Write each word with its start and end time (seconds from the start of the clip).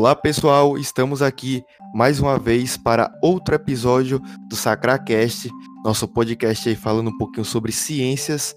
Olá 0.00 0.16
pessoal, 0.16 0.78
estamos 0.78 1.20
aqui 1.20 1.62
mais 1.92 2.20
uma 2.20 2.38
vez 2.38 2.74
para 2.74 3.12
outro 3.22 3.54
episódio 3.54 4.18
do 4.48 4.56
Sacracast, 4.56 5.50
nosso 5.84 6.08
podcast 6.08 6.70
aí 6.70 6.74
falando 6.74 7.10
um 7.10 7.18
pouquinho 7.18 7.44
sobre 7.44 7.70
ciências. 7.70 8.56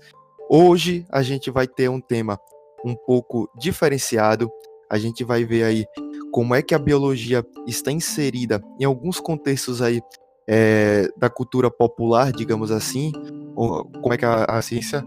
Hoje 0.49 1.05
a 1.11 1.21
gente 1.21 1.51
vai 1.51 1.67
ter 1.67 1.89
um 1.89 1.99
tema 1.99 2.39
um 2.85 2.95
pouco 2.95 3.51
diferenciado. 3.59 4.49
A 4.89 4.97
gente 4.97 5.25
vai 5.25 5.43
ver 5.43 5.65
aí 5.65 5.85
como 6.31 6.55
é 6.55 6.61
que 6.61 6.73
a 6.73 6.79
biologia 6.79 7.45
está 7.67 7.91
inserida 7.91 8.63
em 8.79 8.85
alguns 8.85 9.19
contextos 9.19 9.81
aí 9.81 10.01
é, 10.47 11.09
da 11.17 11.29
cultura 11.29 11.69
popular, 11.69 12.31
digamos 12.31 12.71
assim, 12.71 13.11
ou 13.53 13.83
como 14.01 14.13
é 14.13 14.17
que 14.17 14.25
a, 14.25 14.45
a 14.45 14.61
ciência, 14.61 15.03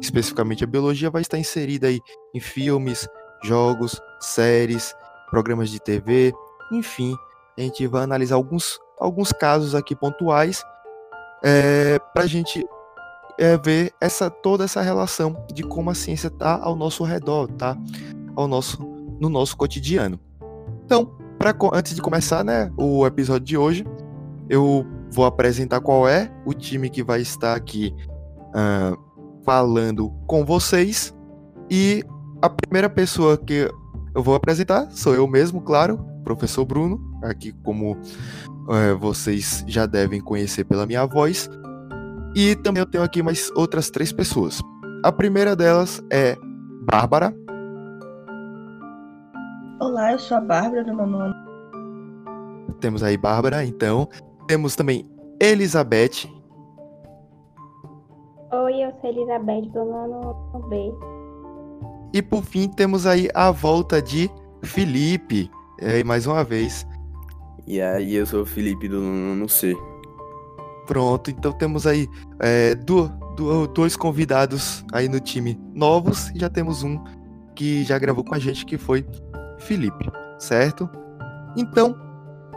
especificamente 0.00 0.64
a 0.64 0.66
biologia, 0.66 1.10
vai 1.10 1.20
estar 1.20 1.36
inserida 1.36 1.88
aí 1.88 2.00
em 2.34 2.40
filmes, 2.40 3.06
jogos, 3.44 4.00
séries, 4.20 4.94
programas 5.30 5.70
de 5.70 5.80
TV, 5.80 6.32
enfim, 6.72 7.16
a 7.58 7.60
gente 7.62 7.86
vai 7.86 8.02
analisar 8.02 8.36
alguns, 8.36 8.78
alguns 8.98 9.32
casos 9.32 9.74
aqui 9.74 9.94
pontuais 9.94 10.64
é, 11.42 11.98
para 12.12 12.24
a 12.24 12.26
gente 12.26 12.66
é, 13.38 13.56
ver 13.56 13.92
essa 14.00 14.30
toda 14.30 14.64
essa 14.64 14.82
relação 14.82 15.44
de 15.52 15.62
como 15.62 15.90
a 15.90 15.94
ciência 15.94 16.28
está 16.28 16.58
ao 16.62 16.76
nosso 16.76 17.04
redor, 17.04 17.48
tá? 17.48 17.76
Ao 18.36 18.46
nosso, 18.46 18.82
no 19.20 19.28
nosso 19.28 19.56
cotidiano. 19.56 20.20
Então, 20.84 21.16
pra, 21.38 21.54
antes 21.72 21.94
de 21.94 22.02
começar 22.02 22.44
né, 22.44 22.70
o 22.76 23.06
episódio 23.06 23.46
de 23.46 23.56
hoje, 23.56 23.86
eu 24.48 24.86
vou 25.10 25.24
apresentar 25.24 25.80
qual 25.80 26.08
é 26.08 26.30
o 26.44 26.52
time 26.52 26.90
que 26.90 27.02
vai 27.02 27.20
estar 27.20 27.54
aqui 27.54 27.94
uh, 28.48 28.98
falando 29.44 30.10
com 30.26 30.44
vocês. 30.44 31.14
E 31.70 32.04
a 32.42 32.48
primeira 32.50 32.90
pessoa 32.90 33.38
que 33.38 33.70
eu 34.14 34.22
vou 34.22 34.34
apresentar, 34.34 34.90
sou 34.90 35.14
eu 35.14 35.26
mesmo, 35.26 35.60
claro, 35.60 35.98
professor 36.24 36.64
Bruno, 36.64 37.00
aqui 37.22 37.52
como 37.64 37.96
é, 38.70 38.92
vocês 38.94 39.64
já 39.66 39.86
devem 39.86 40.20
conhecer 40.20 40.64
pela 40.64 40.86
minha 40.86 41.06
voz. 41.06 41.48
E 42.34 42.54
também 42.56 42.80
eu 42.80 42.86
tenho 42.86 43.02
aqui 43.02 43.22
mais 43.22 43.50
outras 43.56 43.90
três 43.90 44.12
pessoas. 44.12 44.60
A 45.04 45.10
primeira 45.10 45.56
delas 45.56 46.02
é 46.10 46.36
Bárbara. 46.82 47.34
Olá, 49.80 50.12
eu 50.12 50.18
sou 50.18 50.36
a 50.36 50.40
Bárbara 50.40 50.84
do 50.84 50.92
nono. 50.92 51.34
Temos 52.80 53.02
aí 53.02 53.16
Bárbara, 53.16 53.64
então. 53.64 54.08
Temos 54.46 54.76
também 54.76 55.08
Elizabeth. 55.40 56.28
Oi, 58.52 58.84
eu 58.84 58.92
sou 59.00 59.10
Elizabeth 59.10 59.70
do 59.70 59.84
nono 59.84 60.68
B. 60.68 60.92
E 62.12 62.20
por 62.20 62.44
fim 62.44 62.68
temos 62.68 63.06
aí 63.06 63.28
a 63.34 63.50
volta 63.50 64.02
de 64.02 64.30
Felipe, 64.62 65.50
é, 65.78 66.02
mais 66.02 66.26
uma 66.26 66.42
vez. 66.42 66.86
E 67.66 67.80
aí 67.80 68.14
eu 68.14 68.26
sou 68.26 68.42
o 68.42 68.46
Felipe 68.46 68.88
do 68.88 69.00
Nono 69.00 69.48
C. 69.48 69.76
Pronto, 70.86 71.30
então 71.30 71.52
temos 71.52 71.86
aí 71.86 72.08
é, 72.40 72.74
do, 72.74 73.08
do, 73.36 73.68
dois 73.68 73.96
convidados 73.96 74.84
aí 74.92 75.08
no 75.08 75.20
time 75.20 75.56
novos 75.72 76.30
e 76.30 76.40
já 76.40 76.48
temos 76.48 76.82
um 76.82 77.02
que 77.54 77.84
já 77.84 77.96
gravou 77.96 78.24
com 78.24 78.34
a 78.34 78.38
gente 78.40 78.66
que 78.66 78.76
foi 78.76 79.06
Felipe, 79.58 80.10
certo? 80.38 80.90
Então, 81.56 81.96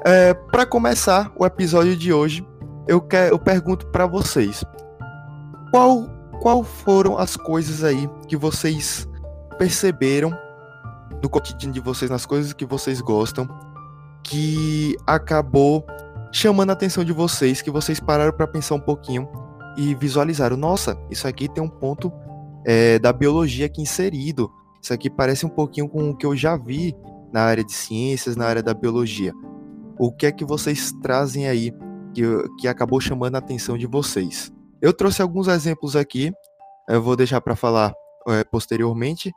é, 0.05 0.33
para 0.33 0.65
começar 0.65 1.31
o 1.37 1.45
episódio 1.45 1.95
de 1.95 2.11
hoje, 2.11 2.43
eu, 2.87 2.99
quer, 2.99 3.31
eu 3.31 3.37
pergunto 3.37 3.85
para 3.87 4.07
vocês: 4.07 4.63
qual, 5.69 6.09
qual 6.41 6.63
foram 6.63 7.17
as 7.19 7.37
coisas 7.37 7.83
aí 7.83 8.09
que 8.27 8.35
vocês 8.35 9.07
perceberam 9.53 10.35
no 11.21 11.29
cotidiano 11.29 11.73
de 11.73 11.79
vocês, 11.79 12.09
nas 12.09 12.25
coisas 12.25 12.53
que 12.53 12.65
vocês 12.65 12.99
gostam, 12.99 13.47
que 14.23 14.97
acabou 15.05 15.85
chamando 16.31 16.71
a 16.71 16.73
atenção 16.73 17.03
de 17.03 17.13
vocês, 17.13 17.61
que 17.61 17.71
vocês 17.71 17.99
pararam 17.99 18.33
para 18.33 18.47
pensar 18.47 18.75
um 18.75 18.79
pouquinho 18.79 19.29
e 19.77 19.93
visualizaram, 19.95 20.57
nossa, 20.57 20.97
isso 21.09 21.27
aqui 21.27 21.47
tem 21.47 21.63
um 21.63 21.69
ponto 21.69 22.11
é, 22.65 22.97
da 22.99 23.13
biologia 23.13 23.67
aqui 23.67 23.81
inserido. 23.81 24.51
Isso 24.81 24.93
aqui 24.93 25.09
parece 25.09 25.45
um 25.45 25.49
pouquinho 25.49 25.87
com 25.87 26.09
o 26.09 26.15
que 26.15 26.25
eu 26.25 26.35
já 26.35 26.57
vi 26.57 26.95
na 27.31 27.41
área 27.41 27.63
de 27.63 27.71
ciências, 27.71 28.35
na 28.35 28.45
área 28.45 28.61
da 28.61 28.73
biologia. 28.73 29.33
O 29.97 30.11
que 30.11 30.25
é 30.25 30.31
que 30.31 30.43
vocês 30.43 30.91
trazem 31.01 31.47
aí 31.47 31.71
que, 32.13 32.23
que 32.59 32.67
acabou 32.67 32.99
chamando 32.99 33.35
a 33.35 33.39
atenção 33.39 33.77
de 33.77 33.87
vocês? 33.87 34.51
Eu 34.81 34.91
trouxe 34.91 35.21
alguns 35.21 35.47
exemplos 35.47 35.95
aqui, 35.95 36.31
eu 36.89 37.01
vou 37.01 37.15
deixar 37.15 37.39
para 37.39 37.55
falar 37.55 37.93
é, 38.27 38.43
posteriormente, 38.43 39.31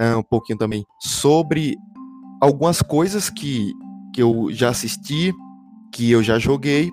é, 0.00 0.14
um 0.14 0.22
pouquinho 0.22 0.58
também 0.58 0.84
sobre 1.00 1.76
algumas 2.40 2.82
coisas 2.82 3.28
que, 3.28 3.72
que 4.14 4.22
eu 4.22 4.48
já 4.50 4.70
assisti, 4.70 5.32
que 5.92 6.10
eu 6.10 6.22
já 6.22 6.38
joguei, 6.38 6.90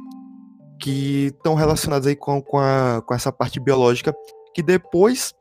que 0.81 1.27
estão 1.27 1.55
relacionadas 1.55 2.07
aí 2.07 2.15
com, 2.15 2.41
com, 2.41 2.57
a, 2.57 3.01
com 3.05 3.13
essa 3.13 3.31
parte 3.31 3.59
biológica, 3.59 4.13
que 4.53 4.63
depois 4.63 5.33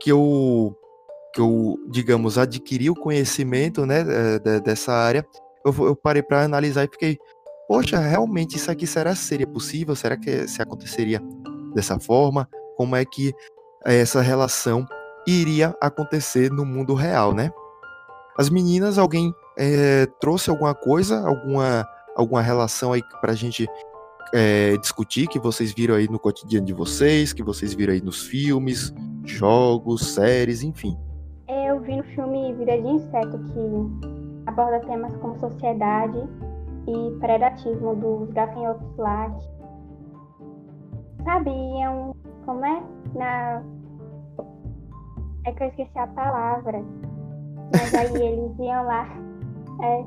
que 0.00 0.12
eu, 0.12 0.76
que 1.34 1.40
eu 1.40 1.76
digamos, 1.90 2.38
adquiri 2.38 2.88
o 2.88 2.94
conhecimento 2.94 3.84
né, 3.84 4.04
de, 4.38 4.60
dessa 4.60 4.92
área, 4.92 5.26
eu, 5.64 5.74
eu 5.86 5.96
parei 5.96 6.22
para 6.22 6.44
analisar 6.44 6.84
e 6.84 6.88
fiquei, 6.88 7.18
poxa, 7.66 7.98
realmente 7.98 8.56
isso 8.56 8.70
aqui 8.70 8.86
será 8.86 9.14
seria 9.14 9.46
possível? 9.46 9.94
Será 9.96 10.16
que 10.16 10.46
se 10.46 10.62
aconteceria 10.62 11.20
dessa 11.74 11.98
forma? 11.98 12.48
Como 12.76 12.94
é 12.94 13.04
que 13.04 13.32
essa 13.84 14.20
relação 14.20 14.86
iria 15.28 15.76
acontecer 15.80 16.50
no 16.50 16.64
mundo 16.64 16.94
real, 16.94 17.34
né? 17.34 17.52
As 18.36 18.48
meninas, 18.48 18.98
alguém 18.98 19.34
é, 19.58 20.06
trouxe 20.20 20.48
alguma 20.48 20.74
coisa, 20.74 21.26
alguma, 21.26 21.86
alguma 22.16 22.40
relação 22.40 22.92
aí 22.92 23.02
pra 23.20 23.34
gente 23.34 23.68
é, 24.32 24.76
discutir, 24.78 25.26
que 25.26 25.38
vocês 25.38 25.72
viram 25.72 25.96
aí 25.96 26.08
no 26.08 26.18
cotidiano 26.18 26.64
de 26.64 26.72
vocês, 26.72 27.32
que 27.32 27.42
vocês 27.42 27.74
viram 27.74 27.92
aí 27.92 28.00
nos 28.00 28.26
filmes, 28.26 28.94
jogos, 29.24 30.14
séries, 30.14 30.62
enfim. 30.62 30.96
É, 31.48 31.70
eu 31.70 31.80
vi 31.80 31.96
no 31.96 32.04
filme 32.04 32.54
Vida 32.54 32.80
de 32.80 32.86
Inseto, 32.86 33.38
que 33.38 34.46
aborda 34.46 34.80
temas 34.86 35.14
como 35.16 35.38
sociedade 35.40 36.18
e 36.86 37.18
predatismo 37.18 37.94
dos 37.96 38.30
gafanhotos 38.30 38.96
lá. 38.96 39.34
Sabe, 41.24 41.50
um, 41.50 42.14
como 42.46 42.64
é? 42.64 42.82
Na 43.14 43.62
é 45.44 45.52
que 45.52 45.62
eu 45.62 45.68
esqueci 45.68 45.98
a 45.98 46.06
palavra. 46.08 46.82
Mas 47.72 47.94
aí 47.94 48.14
eles 48.22 48.58
iam 48.58 48.84
lá 48.84 49.06
é, 49.82 50.04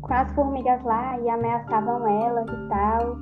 com 0.00 0.14
as 0.14 0.32
formigas 0.34 0.82
lá 0.84 1.18
e 1.20 1.28
ameaçavam 1.28 2.06
elas 2.06 2.46
e 2.46 2.68
tal. 2.68 3.18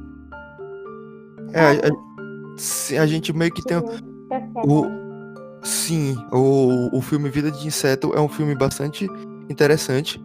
É, 1.53 2.99
a, 2.99 3.03
a 3.03 3.07
gente 3.07 3.33
meio 3.33 3.53
que 3.53 3.63
tem. 3.63 3.79
O, 4.65 4.85
sim, 5.63 6.17
o, 6.33 6.97
o 6.97 7.01
filme 7.01 7.29
Vida 7.29 7.51
de 7.51 7.67
Inseto 7.67 8.13
é 8.15 8.21
um 8.21 8.29
filme 8.29 8.55
bastante 8.55 9.07
interessante. 9.49 10.23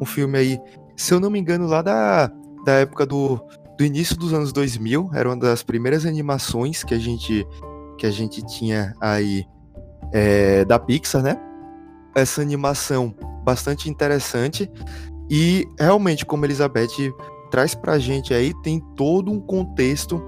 Um 0.00 0.04
filme 0.04 0.38
aí, 0.38 0.60
se 0.96 1.14
eu 1.14 1.20
não 1.20 1.30
me 1.30 1.38
engano, 1.38 1.66
lá 1.66 1.80
da, 1.80 2.30
da 2.64 2.72
época 2.74 3.06
do, 3.06 3.40
do 3.78 3.84
início 3.84 4.16
dos 4.16 4.34
anos 4.34 4.52
2000, 4.52 5.10
era 5.14 5.28
uma 5.28 5.36
das 5.36 5.62
primeiras 5.62 6.04
animações 6.04 6.84
que 6.84 6.92
a 6.92 6.98
gente, 6.98 7.46
que 7.96 8.06
a 8.06 8.10
gente 8.10 8.44
tinha 8.46 8.92
aí 9.00 9.46
é, 10.12 10.64
da 10.64 10.78
Pixar, 10.78 11.22
né? 11.22 11.38
Essa 12.14 12.40
animação 12.40 13.14
bastante 13.44 13.88
interessante 13.90 14.70
e 15.30 15.66
realmente, 15.78 16.24
como 16.24 16.44
Elizabeth 16.44 17.12
traz 17.50 17.74
pra 17.74 17.98
gente 17.98 18.32
aí, 18.34 18.52
tem 18.62 18.80
todo 18.96 19.30
um 19.30 19.40
contexto 19.40 20.22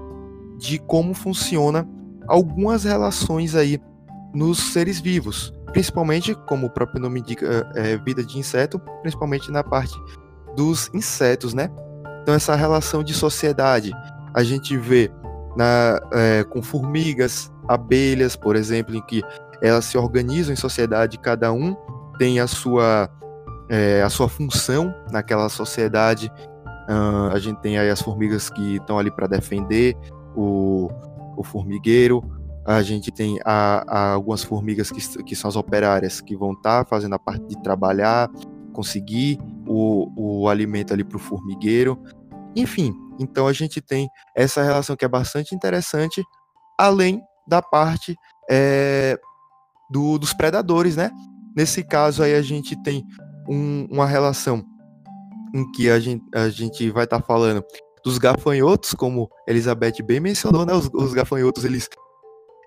de 0.57 0.77
como 0.79 1.13
funciona 1.13 1.87
algumas 2.27 2.83
relações 2.83 3.55
aí 3.55 3.79
nos 4.33 4.73
seres 4.73 4.99
vivos, 4.99 5.53
principalmente, 5.71 6.35
como 6.47 6.67
o 6.67 6.69
próprio 6.69 7.01
nome 7.01 7.21
indica, 7.21 7.69
é, 7.75 7.97
vida 7.97 8.23
de 8.23 8.37
inseto, 8.37 8.79
principalmente 9.01 9.51
na 9.51 9.63
parte 9.63 9.95
dos 10.55 10.89
insetos, 10.93 11.53
né? 11.53 11.69
Então 12.21 12.35
essa 12.35 12.55
relação 12.55 13.03
de 13.03 13.13
sociedade 13.13 13.91
a 14.33 14.43
gente 14.43 14.77
vê 14.77 15.11
na, 15.55 15.99
é, 16.13 16.43
com 16.43 16.61
formigas, 16.61 17.51
abelhas, 17.67 18.35
por 18.35 18.55
exemplo, 18.55 18.95
em 18.95 19.01
que 19.01 19.23
elas 19.61 19.85
se 19.85 19.97
organizam 19.97 20.53
em 20.53 20.57
sociedade, 20.57 21.17
cada 21.17 21.51
um 21.51 21.75
tem 22.17 22.39
a 22.39 22.47
sua, 22.47 23.09
é, 23.69 24.01
a 24.01 24.09
sua 24.09 24.27
função 24.27 24.93
naquela 25.11 25.49
sociedade. 25.49 26.31
Uh, 26.89 27.31
a 27.31 27.39
gente 27.39 27.59
tem 27.61 27.77
aí 27.77 27.89
as 27.89 28.01
formigas 28.01 28.49
que 28.49 28.77
estão 28.77 28.97
ali 28.97 29.11
para 29.11 29.27
defender 29.27 29.95
o, 30.35 30.89
o 31.37 31.43
formigueiro. 31.43 32.23
A 32.65 32.81
gente 32.81 33.11
tem 33.11 33.39
a, 33.45 33.83
a 33.87 34.13
algumas 34.13 34.43
formigas 34.43 34.91
que, 34.91 35.23
que 35.23 35.35
são 35.35 35.47
as 35.47 35.55
operárias, 35.55 36.19
que 36.21 36.35
vão 36.35 36.53
estar 36.53 36.83
tá 36.83 36.89
fazendo 36.89 37.15
a 37.15 37.19
parte 37.19 37.45
de 37.47 37.61
trabalhar, 37.61 38.29
conseguir 38.73 39.39
o, 39.67 40.11
o 40.15 40.49
alimento 40.49 40.93
ali 40.93 41.03
para 41.03 41.17
o 41.17 41.19
formigueiro. 41.19 41.97
Enfim, 42.55 42.93
então 43.19 43.47
a 43.47 43.53
gente 43.53 43.81
tem 43.81 44.09
essa 44.35 44.63
relação 44.63 44.95
que 44.95 45.05
é 45.05 45.07
bastante 45.07 45.53
interessante, 45.53 46.23
além 46.77 47.21
da 47.47 47.61
parte 47.61 48.15
é, 48.49 49.19
do, 49.89 50.17
dos 50.17 50.33
predadores, 50.33 50.95
né? 50.95 51.11
Nesse 51.55 51.83
caso 51.83 52.23
aí 52.23 52.35
a 52.35 52.41
gente 52.41 52.75
tem 52.83 53.03
um, 53.49 53.87
uma 53.89 54.05
relação 54.05 54.63
em 55.53 55.69
que 55.71 55.89
a 55.89 55.99
gente, 55.99 56.23
a 56.33 56.49
gente 56.49 56.89
vai 56.91 57.05
estar 57.05 57.19
tá 57.19 57.25
falando 57.25 57.63
dos 58.03 58.17
gafanhotos, 58.17 58.93
como 58.93 59.29
Elizabeth 59.47 60.03
bem 60.05 60.19
mencionou, 60.19 60.65
né? 60.65 60.73
Os, 60.73 60.89
os 60.93 61.13
gafanhotos 61.13 61.65
eles, 61.65 61.89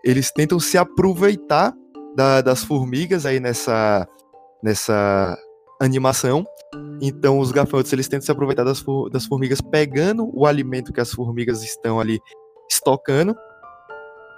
eles 0.05 0.31
tentam 0.33 0.59
se 0.59 0.77
aproveitar 0.77 1.73
da, 2.17 2.41
das 2.41 2.65
formigas 2.65 3.25
aí 3.25 3.41
nessa, 3.41 4.07
nessa 4.63 5.39
animação. 5.81 6.45
Então 7.01 7.39
os 7.39 7.53
gafanhotos 7.53 7.93
eles 7.93 8.09
tentam 8.09 8.25
se 8.25 8.33
aproveitar 8.33 8.65
das, 8.65 8.85
das 9.11 9.27
formigas 9.27 9.61
pegando 9.61 10.31
o 10.33 10.47
alimento 10.47 10.93
que 10.93 11.01
as 11.01 11.13
formigas 11.13 11.63
estão 11.63 12.01
ali 12.01 12.21
estocando. 12.71 13.35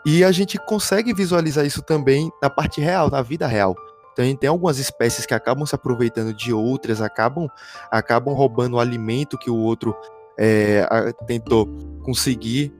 E 0.06 0.22
a 0.22 0.30
gente 0.30 0.58
consegue 0.58 1.14
visualizar 1.14 1.64
isso 1.64 1.82
também 1.82 2.30
na 2.42 2.50
parte 2.50 2.80
real, 2.80 3.10
na 3.10 3.22
vida 3.22 3.46
real. 3.46 3.74
Então 4.12 4.24
a 4.24 4.28
gente 4.28 4.38
tem 4.38 4.48
algumas 4.48 4.78
espécies 4.78 5.26
que 5.26 5.34
acabam 5.34 5.66
se 5.66 5.74
aproveitando 5.74 6.32
de 6.32 6.52
outras, 6.52 7.00
acabam, 7.00 7.48
acabam 7.90 8.34
roubando 8.34 8.74
o 8.76 8.80
alimento 8.80 9.36
que 9.36 9.50
o 9.50 9.56
outro 9.56 9.94
é, 10.38 10.86
tentou 11.26 11.66
conseguir 12.02 12.72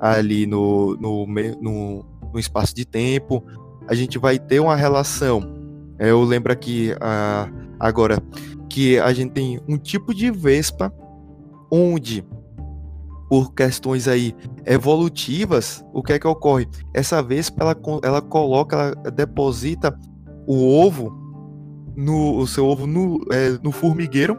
ali 0.00 0.46
no, 0.46 0.96
no, 0.96 1.26
no, 1.60 2.04
no, 2.32 2.38
espaço 2.38 2.74
de 2.74 2.84
tempo. 2.84 3.42
A 3.88 3.94
gente 3.94 4.18
vai 4.18 4.38
ter 4.38 4.60
uma 4.60 4.76
relação. 4.76 5.42
É, 5.98 6.10
eu 6.10 6.22
lembro 6.24 6.52
aqui 6.52 6.90
agora 7.78 8.18
que 8.68 8.98
a 8.98 9.12
gente 9.12 9.32
tem 9.32 9.60
um 9.68 9.78
tipo 9.78 10.12
de 10.12 10.30
vespa 10.30 10.92
onde 11.70 12.24
por 13.32 13.54
questões 13.54 14.08
aí 14.08 14.36
evolutivas, 14.66 15.82
o 15.90 16.02
que 16.02 16.12
é 16.12 16.18
que 16.18 16.28
ocorre? 16.28 16.68
Essa 16.92 17.22
vespa 17.22 17.62
ela, 17.62 17.74
ela 18.02 18.20
coloca, 18.20 18.76
ela 18.76 19.10
deposita 19.10 19.98
o 20.46 20.78
ovo 20.78 21.10
no 21.96 22.36
o 22.36 22.46
seu 22.46 22.66
ovo 22.66 22.86
no, 22.86 23.24
é, 23.32 23.58
no 23.62 23.72
formigueiro 23.72 24.36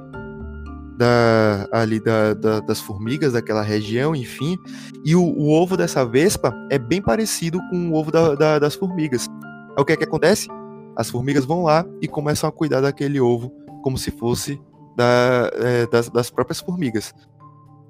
da, 0.96 1.68
ali 1.72 2.00
da, 2.00 2.36
da, 2.36 2.60
das 2.60 2.80
formigas 2.82 3.34
daquela 3.34 3.64
região, 3.64 4.16
enfim. 4.16 4.60
E 5.04 5.16
o, 5.16 5.24
o, 5.24 5.50
ovo 5.50 5.76
dessa 5.76 6.06
vespa 6.06 6.54
é 6.70 6.78
bem 6.78 7.02
parecido 7.02 7.58
com 7.72 7.90
o 7.90 7.96
ovo 7.96 8.12
da, 8.12 8.36
da, 8.36 8.60
das 8.60 8.76
formigas. 8.76 9.28
O 9.76 9.84
que 9.84 9.94
é 9.94 9.98
que 9.98 10.04
acontece? 10.04 10.48
As 10.96 11.10
formigas 11.10 11.46
vão 11.46 11.64
lá 11.64 11.84
e 12.00 12.08
começam 12.08 12.48
a 12.48 12.52
cuidar 12.52 12.82
daquele 12.82 13.20
ovo 13.20 13.52
como 13.82 13.98
se 13.98 14.12
fosse 14.12 14.62
da, 14.96 15.50
é, 15.56 15.88
das, 15.88 16.10
das, 16.10 16.30
próprias 16.30 16.60
formigas. 16.60 17.14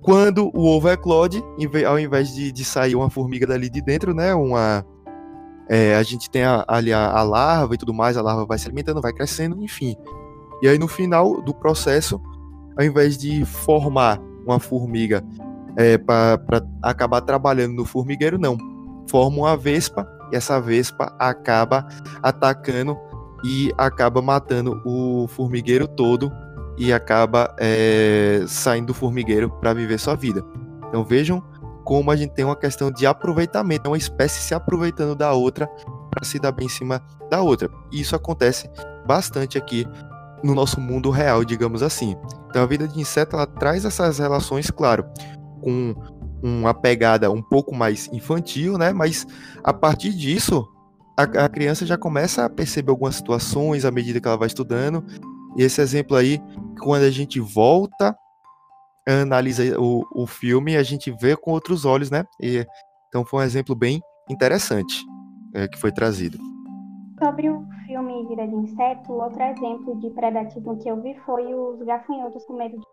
Quando 0.03 0.51
o 0.53 0.67
ovo 0.67 0.89
eclode, 0.89 1.43
ao 1.87 1.97
invés 1.97 2.33
de, 2.35 2.51
de 2.51 2.65
sair 2.65 2.95
uma 2.95 3.09
formiga 3.09 3.47
dali 3.47 3.69
de 3.69 3.81
dentro, 3.81 4.13
né, 4.13 4.35
uma, 4.35 4.85
é, 5.69 5.95
a 5.95 6.03
gente 6.03 6.29
tem 6.29 6.43
ali 6.67 6.91
a, 6.91 7.09
a, 7.09 7.23
larva 7.23 7.73
e 7.73 7.77
tudo 7.77 7.93
mais, 7.93 8.17
a 8.17 8.21
larva 8.21 8.45
vai 8.45 8.57
se 8.57 8.67
alimentando, 8.67 9.01
vai 9.01 9.13
crescendo, 9.13 9.63
enfim. 9.63 9.95
E 10.61 10.67
aí 10.67 10.77
no 10.77 10.87
final 10.87 11.41
do 11.41 11.53
processo, 11.53 12.21
ao 12.77 12.85
invés 12.85 13.17
de 13.17 13.45
formar 13.45 14.19
uma 14.45 14.59
formiga 14.59 15.23
é, 15.77 15.97
para 15.97 16.37
acabar 16.81 17.21
trabalhando 17.21 17.73
no 17.73 17.85
formigueiro, 17.85 18.37
não. 18.37 18.57
Forma 19.09 19.37
uma 19.37 19.57
vespa 19.57 20.07
e 20.31 20.35
essa 20.35 20.59
vespa 20.59 21.15
acaba 21.17 21.87
atacando 22.21 22.97
e 23.43 23.73
acaba 23.77 24.21
matando 24.21 24.81
o 24.85 25.27
formigueiro 25.27 25.87
todo 25.87 26.31
e 26.77 26.91
acaba 26.91 27.55
é, 27.59 28.43
saindo 28.47 28.87
do 28.87 28.93
formigueiro 28.93 29.49
para 29.49 29.73
viver 29.73 29.99
sua 29.99 30.15
vida. 30.15 30.43
Então 30.87 31.03
vejam 31.03 31.43
como 31.83 32.11
a 32.11 32.15
gente 32.15 32.33
tem 32.33 32.45
uma 32.45 32.55
questão 32.55 32.89
de 32.89 33.05
aproveitamento, 33.05 33.89
uma 33.89 33.97
espécie 33.97 34.41
se 34.41 34.53
aproveitando 34.53 35.15
da 35.15 35.33
outra 35.33 35.67
para 36.09 36.23
se 36.23 36.39
dar 36.39 36.51
bem 36.51 36.67
em 36.67 36.69
cima 36.69 37.01
da 37.29 37.41
outra. 37.41 37.69
E 37.91 37.99
isso 38.01 38.15
acontece 38.15 38.69
bastante 39.05 39.57
aqui 39.57 39.85
no 40.43 40.53
nosso 40.55 40.79
mundo 40.79 41.09
real, 41.09 41.43
digamos 41.43 41.83
assim. 41.83 42.15
Então 42.49 42.63
a 42.63 42.65
vida 42.65 42.87
de 42.87 42.99
inseto 42.99 43.35
ela 43.35 43.47
traz 43.47 43.85
essas 43.85 44.19
relações, 44.19 44.69
claro, 44.69 45.05
com 45.61 45.95
uma 46.41 46.73
pegada 46.73 47.31
um 47.31 47.41
pouco 47.41 47.73
mais 47.73 48.09
infantil, 48.11 48.77
né? 48.77 48.91
Mas 48.93 49.25
a 49.63 49.73
partir 49.73 50.13
disso, 50.13 50.67
a, 51.17 51.23
a 51.23 51.49
criança 51.49 51.85
já 51.85 51.97
começa 51.97 52.45
a 52.45 52.49
perceber 52.49 52.91
algumas 52.91 53.15
situações 53.15 53.85
à 53.85 53.91
medida 53.91 54.19
que 54.19 54.27
ela 54.27 54.37
vai 54.37 54.47
estudando. 54.47 55.03
E 55.57 55.63
esse 55.63 55.81
exemplo 55.81 56.15
aí, 56.15 56.39
quando 56.79 57.03
a 57.03 57.11
gente 57.11 57.39
volta 57.39 58.15
analisa 59.05 59.63
o, 59.79 60.05
o 60.13 60.25
filme, 60.25 60.77
a 60.77 60.83
gente 60.83 61.11
vê 61.11 61.35
com 61.35 61.51
outros 61.51 61.85
olhos, 61.85 62.09
né? 62.09 62.23
E, 62.41 62.65
então 63.09 63.25
foi 63.25 63.41
um 63.41 63.43
exemplo 63.43 63.75
bem 63.75 64.01
interessante 64.29 65.03
é, 65.53 65.67
que 65.67 65.77
foi 65.77 65.91
trazido. 65.91 66.37
Sobre 67.21 67.49
o 67.49 67.65
filme 67.85 68.27
Vida 68.27 68.47
de 68.47 68.55
Inseto, 68.55 69.13
outro 69.13 69.41
exemplo 69.43 69.99
de 69.99 70.09
predatismo 70.11 70.77
que 70.77 70.89
eu 70.89 71.01
vi 71.01 71.15
foi 71.25 71.53
os 71.53 71.79
gafanhotos 71.85 72.43
com 72.45 72.53
medo 72.53 72.77
de 72.77 72.85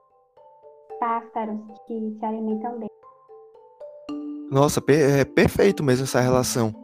pássaros 0.98 1.60
que 1.86 2.16
se 2.18 2.24
alimentam 2.24 2.78
bem. 2.78 2.88
Nossa, 4.50 4.82
é 4.88 5.24
perfeito 5.24 5.82
mesmo 5.82 6.04
essa 6.04 6.20
relação. 6.20 6.74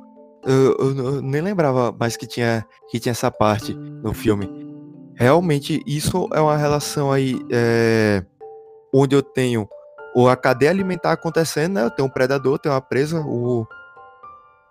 Eu, 0.44 0.76
eu, 0.78 0.96
eu, 0.96 1.22
nem 1.22 1.42
lembrava 1.42 1.92
mais 1.98 2.16
que 2.16 2.26
tinha, 2.26 2.64
que 2.88 3.00
tinha 3.00 3.10
essa 3.10 3.30
parte 3.30 3.74
no 3.74 4.14
filme. 4.14 4.65
Realmente, 5.16 5.82
isso 5.86 6.28
é 6.34 6.40
uma 6.40 6.56
relação 6.56 7.10
aí 7.10 7.40
é, 7.50 8.22
onde 8.92 9.16
eu 9.16 9.22
tenho 9.22 9.66
a 10.30 10.36
cadeia 10.36 10.70
alimentar 10.70 11.12
acontecendo, 11.12 11.74
né? 11.74 11.84
Eu 11.84 11.90
tenho 11.90 12.08
um 12.08 12.10
predador, 12.10 12.58
tenho 12.58 12.74
uma 12.74 12.80
presa, 12.80 13.20
o... 13.20 13.66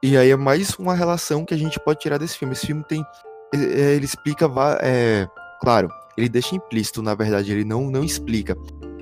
e 0.01 0.18
aí 0.18 0.31
é 0.31 0.36
mais 0.36 0.75
uma 0.75 0.95
relação 0.95 1.45
que 1.45 1.53
a 1.53 1.57
gente 1.57 1.80
pode 1.80 2.00
tirar 2.00 2.18
desse 2.18 2.38
filme. 2.38 2.53
Esse 2.53 2.68
filme 2.68 2.83
tem, 2.83 3.03
ele, 3.53 3.81
é, 3.81 3.95
ele 3.95 4.06
explica, 4.06 4.50
é, 4.81 5.27
claro, 5.62 5.89
ele 6.18 6.30
deixa 6.30 6.56
implícito, 6.56 7.01
na 7.01 7.13
verdade, 7.13 7.51
ele 7.51 7.63
não, 7.63 7.89
não 7.91 8.03
explica, 8.03 8.56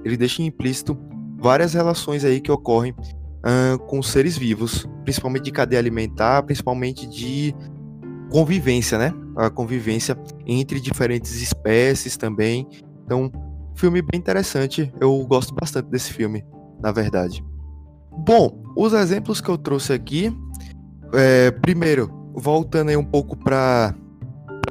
ele 0.03 0.17
deixa 0.17 0.41
implícito 0.41 0.97
várias 1.37 1.73
relações 1.73 2.25
aí 2.25 2.41
que 2.41 2.51
ocorrem 2.51 2.91
uh, 2.91 3.77
com 3.87 4.01
seres 4.01 4.37
vivos, 4.37 4.87
principalmente 5.03 5.43
de 5.43 5.51
cadeia 5.51 5.79
alimentar, 5.79 6.43
principalmente 6.43 7.07
de 7.07 7.53
convivência, 8.33 8.97
né? 8.97 9.13
A 9.37 9.49
convivência 9.49 10.17
entre 10.45 10.81
diferentes 10.81 11.41
espécies 11.41 12.17
também. 12.17 12.67
Então, 13.05 13.31
Filme 13.75 14.01
bem 14.01 14.19
interessante, 14.19 14.93
eu 15.01 15.25
gosto 15.25 15.53
bastante 15.53 15.89
desse 15.89 16.13
filme, 16.13 16.45
na 16.81 16.91
verdade. 16.91 17.43
Bom, 18.11 18.63
os 18.77 18.93
exemplos 18.93 19.41
que 19.41 19.49
eu 19.49 19.57
trouxe 19.57 19.91
aqui, 19.93 20.31
é, 21.13 21.49
primeiro, 21.51 22.09
voltando 22.35 22.89
aí 22.89 22.97
um 22.97 23.03
pouco 23.03 23.35
para 23.35 23.95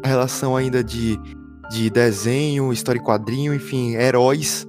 a 0.03 0.09
relação 0.09 0.57
ainda 0.57 0.85
de, 0.85 1.19
de 1.71 1.91
desenho, 1.91 2.73
história 2.73 3.01
e 3.01 3.03
quadrinho, 3.03 3.53
enfim, 3.53 3.95
heróis, 3.95 4.67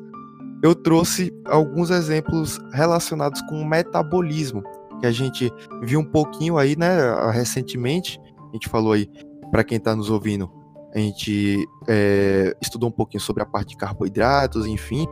eu 0.63 0.73
trouxe 0.73 1.31
alguns 1.45 1.91
exemplos 1.91 2.59
relacionados 2.73 3.41
com 3.43 3.61
o 3.61 3.65
metabolismo, 3.65 4.63
que 4.99 5.05
a 5.05 5.11
gente 5.11 5.51
viu 5.83 5.99
um 5.99 6.05
pouquinho 6.05 6.57
aí, 6.57 6.75
né, 6.75 6.97
recentemente, 7.31 8.19
a 8.53 8.55
gente 8.55 8.69
falou 8.69 8.93
aí, 8.93 9.09
para 9.51 9.63
quem 9.63 9.77
está 9.77 9.95
nos 9.95 10.11
ouvindo, 10.11 10.49
a 10.93 10.99
gente 10.99 11.67
é, 11.87 12.55
estudou 12.61 12.89
um 12.89 12.91
pouquinho 12.91 13.19
sobre 13.19 13.41
a 13.41 13.45
parte 13.45 13.69
de 13.69 13.77
carboidratos, 13.77 14.67
enfim, 14.67 15.07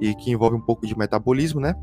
e 0.00 0.14
que 0.14 0.30
envolve 0.30 0.56
um 0.56 0.60
pouco 0.60 0.86
de 0.86 0.96
metabolismo, 0.96 1.60
né? 1.60 1.74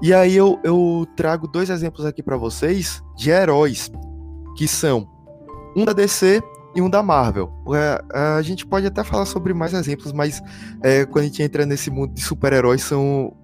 E 0.00 0.14
aí 0.14 0.36
eu, 0.36 0.58
eu 0.62 1.04
trago 1.16 1.48
dois 1.48 1.68
exemplos 1.68 2.06
aqui 2.06 2.22
para 2.22 2.36
vocês 2.36 3.02
de 3.16 3.30
heróis, 3.30 3.90
que 4.56 4.68
são 4.68 5.08
um 5.76 5.84
da 5.84 5.92
DC 5.92 6.40
e 6.74 6.80
um 6.80 6.88
da 6.88 7.02
Marvel. 7.02 7.52
É, 7.74 8.36
a 8.36 8.40
gente 8.40 8.64
pode 8.64 8.86
até 8.86 9.02
falar 9.02 9.26
sobre 9.26 9.52
mais 9.52 9.74
exemplos, 9.74 10.12
mas 10.12 10.40
é, 10.80 11.04
quando 11.04 11.24
a 11.24 11.26
gente 11.26 11.42
entra 11.42 11.66
nesse 11.66 11.90
mundo 11.90 12.14
de 12.14 12.22
super-heróis, 12.22 12.82
são 12.82 13.36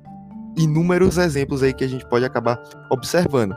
inúmeros 0.57 1.19
exemplos 1.19 1.65
aí 1.65 1.75
que 1.75 1.85
a 1.85 1.89
gente 1.89 2.09
pode 2.09 2.25
acabar 2.25 2.63
observando. 2.91 3.55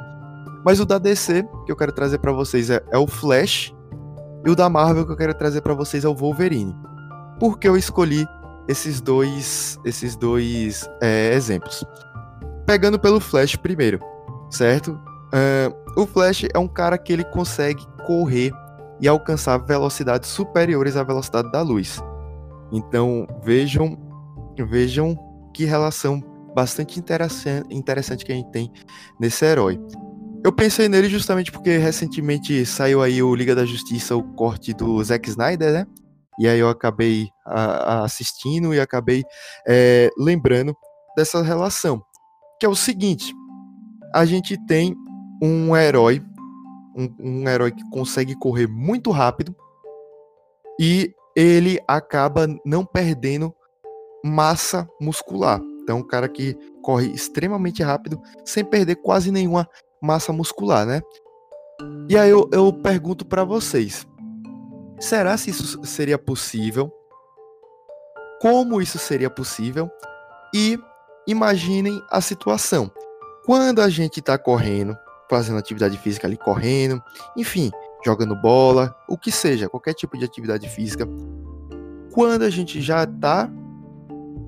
Mas 0.66 0.80
o 0.80 0.86
da 0.86 0.98
DC, 0.98 1.44
que 1.66 1.72
eu 1.72 1.76
quero 1.76 1.92
trazer 1.92 2.20
para 2.20 2.32
vocês, 2.32 2.70
é, 2.70 2.84
é 2.92 2.98
o 2.98 3.08
Flash 3.08 3.74
e 4.46 4.50
o 4.50 4.56
da 4.56 4.70
Marvel 4.70 5.06
que 5.06 5.12
eu 5.12 5.18
quero 5.18 5.34
trazer 5.34 5.62
para 5.62 5.74
vocês 5.74 6.04
é 6.04 6.08
o 6.08 6.16
Wolverine. 6.16 6.76
Por 7.40 7.58
que 7.58 7.68
eu 7.68 7.78
escolhi 7.78 8.26
esses 8.68 9.02
dois, 9.02 9.80
esses 9.86 10.16
dois 10.16 10.88
é, 11.02 11.34
exemplos? 11.34 11.84
Pegando 12.66 13.00
pelo 13.00 13.20
Flash 13.20 13.56
primeiro, 13.56 14.00
certo? 14.50 14.92
Uh, 15.34 16.02
o 16.02 16.06
Flash 16.06 16.46
é 16.54 16.60
um 16.60 16.68
cara 16.68 16.98
que 16.98 17.14
ele 17.14 17.24
consegue 17.24 17.86
correr 18.06 18.52
e 19.00 19.08
alcançar 19.08 19.58
velocidades 19.58 20.30
superiores 20.30 20.96
à 20.96 21.04
velocidade 21.04 21.52
da 21.52 21.62
luz. 21.62 22.02
Então 22.72 23.28
vejam, 23.44 23.98
vejam 24.68 25.18
que 25.54 25.66
relação 25.66 26.24
bastante 26.56 27.00
interessante 27.00 28.26
que 28.26 28.32
a 28.32 28.36
gente 28.36 28.52
tem 28.52 28.72
nesse 29.20 29.46
herói. 29.46 29.80
Eu 30.42 30.54
pensei 30.54 30.88
nele 30.88 31.10
justamente 31.10 31.52
porque 31.52 31.78
recentemente 31.78 32.66
saiu 32.66 33.02
aí 33.02 33.22
o 33.22 33.36
Liga 33.36 33.54
da 33.54 33.66
Justiça, 33.66 34.16
o 34.16 34.24
corte 34.36 34.74
do 34.74 35.04
Zack 35.04 35.30
Snyder, 35.30 35.74
né? 35.74 35.88
E 36.40 36.48
aí 36.48 36.60
eu 36.60 36.70
acabei 36.70 37.28
a, 37.46 37.64
a 37.64 38.04
assistindo 38.06 38.74
e 38.74 38.80
acabei 38.80 39.24
é, 39.68 40.10
lembrando 40.18 40.74
dessa 41.16 41.42
relação. 41.42 42.02
Que 42.58 42.66
é 42.66 42.70
o 42.70 42.76
seguinte: 42.76 43.34
a 44.14 44.24
gente 44.24 44.58
tem 44.66 44.96
um 45.44 45.76
herói, 45.76 46.22
um, 46.96 47.42
um 47.44 47.50
herói 47.50 47.72
que 47.72 47.84
consegue 47.90 48.34
correr 48.36 48.68
muito 48.68 49.12
rápido 49.12 49.54
e 50.80 51.14
ele 51.36 51.80
acaba 51.86 52.48
não 52.66 52.86
perdendo 52.86 53.54
massa 54.24 54.88
muscular. 55.02 55.62
Então, 55.84 55.98
um 55.98 56.08
cara 56.08 56.30
que 56.30 56.56
corre 56.82 57.08
extremamente 57.08 57.84
rápido 57.84 58.22
sem 58.46 58.64
perder 58.64 58.96
quase 58.98 59.32
nenhuma 59.32 59.68
massa 60.02 60.32
muscular, 60.32 60.86
né? 60.86 61.02
E 62.10 62.18
aí 62.18 62.30
eu, 62.30 62.50
eu 62.52 62.72
pergunto 62.74 63.26
para 63.26 63.44
vocês: 63.44 64.08
será 65.00 65.38
se 65.38 65.50
isso 65.50 65.84
seria 65.86 66.18
possível? 66.18 66.92
Como 68.42 68.82
isso 68.82 68.98
seria 68.98 69.30
possível? 69.30 69.90
E 70.54 70.80
imaginem 71.28 72.02
a 72.10 72.22
situação. 72.22 72.92
Quando 73.46 73.82
a 73.82 73.90
gente 73.90 74.20
está 74.20 74.38
correndo, 74.38 74.98
fazendo 75.30 75.60
atividade 75.60 75.98
física 75.98 76.28
ali, 76.28 76.38
correndo, 76.38 77.02
enfim, 77.36 77.72
jogando 78.06 78.36
bola, 78.36 78.96
o 79.08 79.18
que 79.18 79.32
seja, 79.32 79.70
qualquer 79.70 79.94
tipo 79.94 80.18
de 80.18 80.26
atividade 80.26 80.70
física, 80.70 81.08
quando 82.14 82.44
a 82.44 82.50
gente 82.50 82.82
já 82.82 83.04
está 83.04 83.50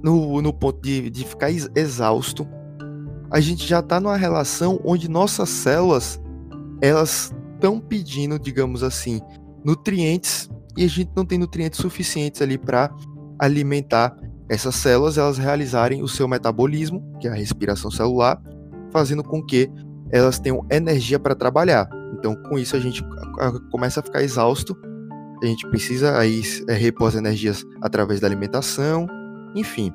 no, 0.03 0.41
no 0.41 0.53
ponto 0.53 0.81
de, 0.81 1.10
de 1.10 1.25
ficar 1.25 1.51
exausto, 1.51 2.48
a 3.31 3.39
gente 3.39 3.65
já 3.65 3.79
está 3.79 4.00
numa 4.00 4.17
relação 4.17 4.79
onde 4.83 5.09
nossas 5.09 5.50
células 5.50 6.19
elas 6.81 7.33
estão 7.53 7.79
pedindo, 7.79 8.38
digamos 8.38 8.83
assim, 8.83 9.21
nutrientes 9.63 10.50
e 10.75 10.83
a 10.83 10.88
gente 10.88 11.11
não 11.15 11.25
tem 11.25 11.38
nutrientes 11.38 11.79
suficientes 11.79 12.41
ali 12.41 12.57
para 12.57 12.93
alimentar 13.39 14.15
essas 14.50 14.75
células, 14.75 15.17
elas 15.17 15.38
realizarem 15.38 16.03
o 16.03 16.07
seu 16.07 16.27
metabolismo, 16.27 17.01
que 17.19 17.27
é 17.27 17.31
a 17.31 17.33
respiração 17.33 17.89
celular, 17.89 18.41
fazendo 18.91 19.23
com 19.23 19.41
que 19.41 19.71
elas 20.11 20.39
tenham 20.39 20.65
energia 20.69 21.17
para 21.17 21.33
trabalhar. 21.33 21.89
Então, 22.13 22.35
com 22.35 22.59
isso 22.59 22.75
a 22.75 22.79
gente 22.79 23.01
começa 23.71 24.01
a 24.01 24.03
ficar 24.03 24.21
exausto. 24.21 24.75
A 25.41 25.45
gente 25.45 25.65
precisa 25.69 26.17
aí 26.17 26.41
é, 26.67 26.73
repor 26.73 27.07
as 27.07 27.15
energias 27.15 27.63
através 27.81 28.19
da 28.19 28.27
alimentação, 28.27 29.07
enfim. 29.55 29.93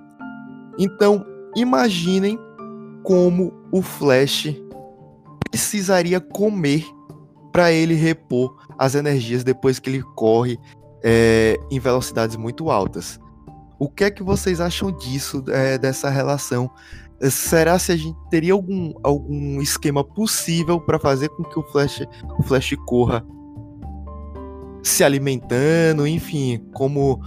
Então, 0.79 1.25
imaginem 1.55 2.39
como 3.07 3.53
o 3.71 3.81
Flash 3.81 4.53
precisaria 5.49 6.21
comer 6.21 6.85
para 7.53 7.71
ele 7.71 7.95
repor 7.95 8.57
as 8.77 8.97
energias 8.97 9.45
depois 9.45 9.79
que 9.79 9.89
ele 9.89 10.03
corre 10.17 10.59
é, 11.05 11.57
em 11.71 11.79
velocidades 11.79 12.35
muito 12.35 12.69
altas. 12.69 13.21
O 13.79 13.89
que 13.89 14.03
é 14.03 14.11
que 14.11 14.25
vocês 14.25 14.61
acham 14.61 14.91
disso, 14.91 15.45
é, 15.51 15.79
dessa 15.79 16.11
relação? 16.11 16.69
Será 17.31 17.79
se 17.79 17.93
a 17.93 17.97
gente 17.97 18.19
teria 18.29 18.55
algum, 18.55 18.93
algum 19.05 19.63
esquema 19.63 20.03
possível 20.03 20.81
para 20.81 20.99
fazer 20.99 21.29
com 21.29 21.45
que 21.45 21.61
o 21.61 21.63
Flash, 21.63 22.03
o 22.37 22.43
Flash 22.43 22.75
corra 22.87 23.25
se 24.83 25.05
alimentando, 25.05 26.09
enfim, 26.09 26.61
como 26.75 27.23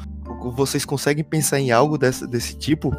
vocês 0.54 0.84
conseguem 0.84 1.24
pensar 1.24 1.58
em 1.58 1.72
algo 1.72 1.98
desse, 1.98 2.28
desse 2.28 2.58
tipo? 2.58 2.92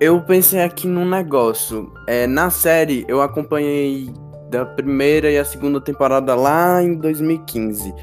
Eu 0.00 0.18
pensei 0.22 0.62
aqui 0.62 0.88
num 0.88 1.06
negócio. 1.06 1.92
É, 2.06 2.26
na 2.26 2.48
série, 2.48 3.04
eu 3.06 3.20
acompanhei 3.20 4.10
da 4.48 4.64
primeira 4.64 5.30
e 5.30 5.36
a 5.36 5.44
segunda 5.44 5.78
temporada 5.78 6.34
lá 6.34 6.82
em 6.82 6.94
2015. 6.94 7.94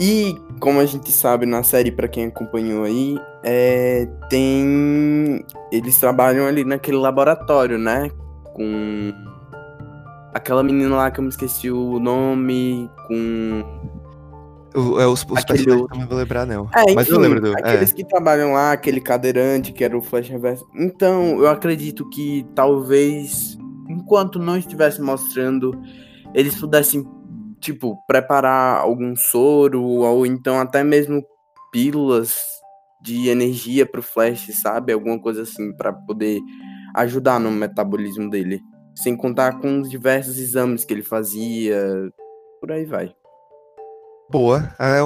E, 0.00 0.36
como 0.58 0.80
a 0.80 0.84
gente 0.84 1.12
sabe 1.12 1.46
na 1.46 1.62
série, 1.62 1.92
para 1.92 2.08
quem 2.08 2.26
acompanhou 2.26 2.82
aí, 2.82 3.16
é, 3.44 4.08
tem. 4.28 5.44
Eles 5.70 5.96
trabalham 6.00 6.44
ali 6.44 6.64
naquele 6.64 6.96
laboratório, 6.96 7.78
né? 7.78 8.10
Com 8.54 9.12
aquela 10.34 10.64
menina 10.64 10.96
lá 10.96 11.08
que 11.08 11.20
eu 11.20 11.22
me 11.22 11.30
esqueci 11.30 11.70
o 11.70 12.00
nome, 12.00 12.90
com 13.06 13.77
o, 14.74 15.00
é, 15.00 15.06
os 15.06 15.24
os 15.24 15.38
Aquele 15.38 15.70
outro. 15.72 15.98
não 15.98 16.06
vou 16.06 16.18
lembrar, 16.18 16.46
não. 16.46 16.68
É, 16.74 16.82
enfim, 16.82 16.94
Mas 16.94 17.08
eu 17.08 17.18
lembro 17.18 17.40
do. 17.40 17.52
Aqueles 17.52 17.90
é. 17.90 17.94
que 17.94 18.04
trabalham 18.04 18.52
lá, 18.52 18.72
aquele 18.72 19.00
cadeirante 19.00 19.72
que 19.72 19.82
era 19.82 19.96
o 19.96 20.02
Flash 20.02 20.28
Reverso. 20.28 20.66
Então, 20.74 21.38
eu 21.38 21.48
acredito 21.48 22.08
que 22.10 22.46
talvez, 22.54 23.56
enquanto 23.88 24.38
não 24.38 24.56
estivesse 24.56 25.00
mostrando, 25.00 25.72
eles 26.34 26.54
pudessem, 26.54 27.04
tipo, 27.60 27.96
preparar 28.06 28.80
algum 28.80 29.16
soro, 29.16 29.82
ou 29.82 30.26
então 30.26 30.60
até 30.60 30.84
mesmo 30.84 31.24
pílulas 31.72 32.36
de 33.02 33.28
energia 33.28 33.86
pro 33.86 34.02
Flash, 34.02 34.50
sabe? 34.60 34.92
Alguma 34.92 35.18
coisa 35.18 35.42
assim, 35.42 35.72
para 35.76 35.92
poder 35.92 36.40
ajudar 36.94 37.38
no 37.38 37.50
metabolismo 37.50 38.28
dele. 38.28 38.60
Sem 38.94 39.16
contar 39.16 39.60
com 39.60 39.80
os 39.80 39.88
diversos 39.88 40.38
exames 40.38 40.84
que 40.84 40.92
ele 40.92 41.02
fazia, 41.02 42.10
por 42.60 42.72
aí 42.72 42.84
vai 42.84 43.14
boa. 44.30 44.74
É, 44.78 44.98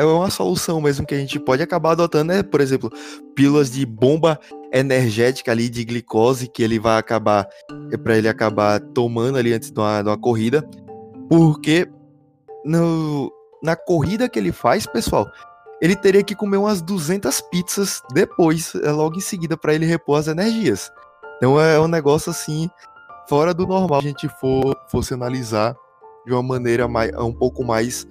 é, 0.00 0.04
uma 0.04 0.30
solução 0.30 0.80
mesmo 0.80 1.06
que 1.06 1.14
a 1.14 1.18
gente 1.18 1.38
pode 1.38 1.62
acabar 1.62 1.92
adotando, 1.92 2.32
é, 2.32 2.42
por 2.42 2.60
exemplo, 2.60 2.90
pílulas 3.34 3.70
de 3.70 3.84
bomba 3.84 4.38
energética 4.72 5.52
ali 5.52 5.68
de 5.68 5.84
glicose 5.84 6.48
que 6.48 6.62
ele 6.62 6.78
vai 6.78 6.98
acabar 6.98 7.48
é 7.92 7.96
para 7.96 8.16
ele 8.16 8.28
acabar 8.28 8.80
tomando 8.80 9.38
ali 9.38 9.52
antes 9.52 9.70
de 9.70 9.78
uma, 9.78 10.02
de 10.02 10.08
uma 10.08 10.18
corrida, 10.18 10.68
porque 11.28 11.88
no, 12.64 13.32
na 13.62 13.76
corrida 13.76 14.28
que 14.28 14.38
ele 14.38 14.52
faz, 14.52 14.86
pessoal, 14.86 15.30
ele 15.80 15.94
teria 15.94 16.22
que 16.22 16.34
comer 16.34 16.56
umas 16.56 16.80
200 16.80 17.40
pizzas 17.42 18.02
depois, 18.12 18.74
é, 18.76 18.90
logo 18.90 19.16
em 19.16 19.20
seguida, 19.20 19.56
para 19.56 19.74
ele 19.74 19.86
repor 19.86 20.18
as 20.18 20.28
energias. 20.28 20.90
Então 21.36 21.60
é 21.60 21.78
um 21.78 21.88
negócio 21.88 22.30
assim 22.30 22.68
fora 23.28 23.52
do 23.52 23.66
normal. 23.66 24.00
Se 24.00 24.06
a 24.06 24.10
gente 24.10 24.28
for 24.40 24.76
fosse 24.88 25.14
analisar 25.14 25.76
de 26.24 26.32
uma 26.32 26.42
maneira 26.42 26.88
mais, 26.88 27.14
um 27.16 27.32
pouco 27.32 27.64
mais 27.64 28.06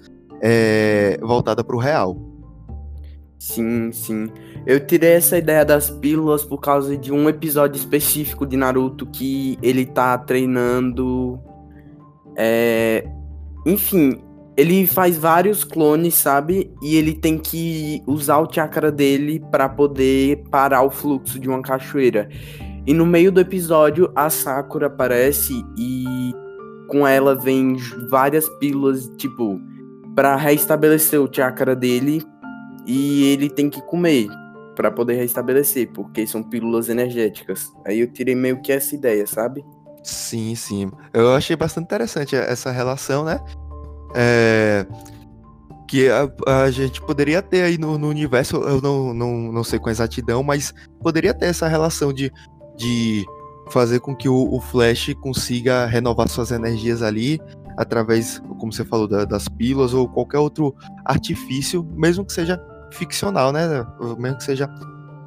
é, 0.46 1.18
voltada 1.22 1.64
para 1.64 1.74
o 1.74 1.78
real. 1.78 2.18
Sim, 3.38 3.90
sim. 3.92 4.30
Eu 4.66 4.78
tirei 4.86 5.12
essa 5.12 5.38
ideia 5.38 5.64
das 5.64 5.88
pílulas 5.88 6.44
por 6.44 6.58
causa 6.58 6.96
de 6.98 7.10
um 7.10 7.28
episódio 7.30 7.78
específico 7.78 8.46
de 8.46 8.54
Naruto 8.54 9.06
que 9.06 9.58
ele 9.62 9.86
tá 9.86 10.18
treinando. 10.18 11.40
É... 12.36 13.08
Enfim, 13.66 14.22
ele 14.54 14.86
faz 14.86 15.16
vários 15.16 15.64
clones, 15.64 16.14
sabe? 16.14 16.70
E 16.82 16.96
ele 16.96 17.14
tem 17.14 17.38
que 17.38 18.02
usar 18.06 18.38
o 18.38 18.52
chakra 18.52 18.92
dele 18.92 19.42
para 19.50 19.66
poder 19.66 20.44
parar 20.50 20.82
o 20.82 20.90
fluxo 20.90 21.38
de 21.38 21.48
uma 21.48 21.62
cachoeira. 21.62 22.28
E 22.86 22.92
no 22.92 23.06
meio 23.06 23.32
do 23.32 23.40
episódio, 23.40 24.12
a 24.14 24.28
Sakura 24.28 24.88
aparece 24.88 25.54
e 25.78 26.34
com 26.88 27.06
ela 27.06 27.34
vem 27.34 27.76
várias 28.10 28.46
pílulas, 28.58 29.10
tipo, 29.16 29.58
para 30.14 30.36
restabelecer 30.36 31.20
o 31.20 31.32
chakra 31.32 31.74
dele 31.74 32.22
e 32.86 33.32
ele 33.32 33.50
tem 33.50 33.68
que 33.68 33.82
comer 33.82 34.28
para 34.74 34.90
poder 34.90 35.14
restabelecer, 35.14 35.90
porque 35.92 36.26
são 36.26 36.42
pílulas 36.42 36.88
energéticas. 36.88 37.72
Aí 37.84 38.00
eu 38.00 38.12
tirei 38.12 38.34
meio 38.34 38.60
que 38.60 38.72
essa 38.72 38.94
ideia, 38.94 39.26
sabe? 39.26 39.64
Sim, 40.02 40.54
sim. 40.54 40.90
Eu 41.12 41.34
achei 41.34 41.56
bastante 41.56 41.84
interessante 41.84 42.36
essa 42.36 42.70
relação, 42.70 43.24
né? 43.24 43.40
É... 44.14 44.86
Que 45.88 46.08
a, 46.08 46.28
a, 46.64 46.70
gente 46.70 47.00
poderia 47.00 47.40
ter 47.40 47.62
aí 47.62 47.78
no, 47.78 47.96
no, 47.98 48.08
universo, 48.08 48.56
eu 48.56 48.80
não, 48.80 49.14
não, 49.14 49.52
não 49.52 49.64
sei 49.64 49.78
com 49.78 49.90
exatidão, 49.90 50.42
mas 50.42 50.74
poderia 51.00 51.32
ter 51.32 51.46
essa 51.46 51.68
relação 51.68 52.12
de, 52.12 52.32
de 52.76 53.24
fazer 53.70 54.00
com 54.00 54.16
que 54.16 54.28
o, 54.28 54.54
o 54.54 54.60
Flash 54.60 55.14
consiga 55.20 55.86
renovar 55.86 56.28
suas 56.28 56.50
energias 56.50 57.00
ali 57.02 57.38
através, 57.76 58.38
como 58.58 58.72
você 58.72 58.84
falou, 58.84 59.08
da, 59.08 59.24
das 59.24 59.48
pílulas 59.48 59.94
ou 59.94 60.08
qualquer 60.08 60.38
outro 60.38 60.74
artifício, 61.04 61.84
mesmo 61.94 62.24
que 62.24 62.32
seja 62.32 62.60
ficcional, 62.90 63.52
né? 63.52 63.84
Mesmo 64.18 64.38
que 64.38 64.44
seja 64.44 64.68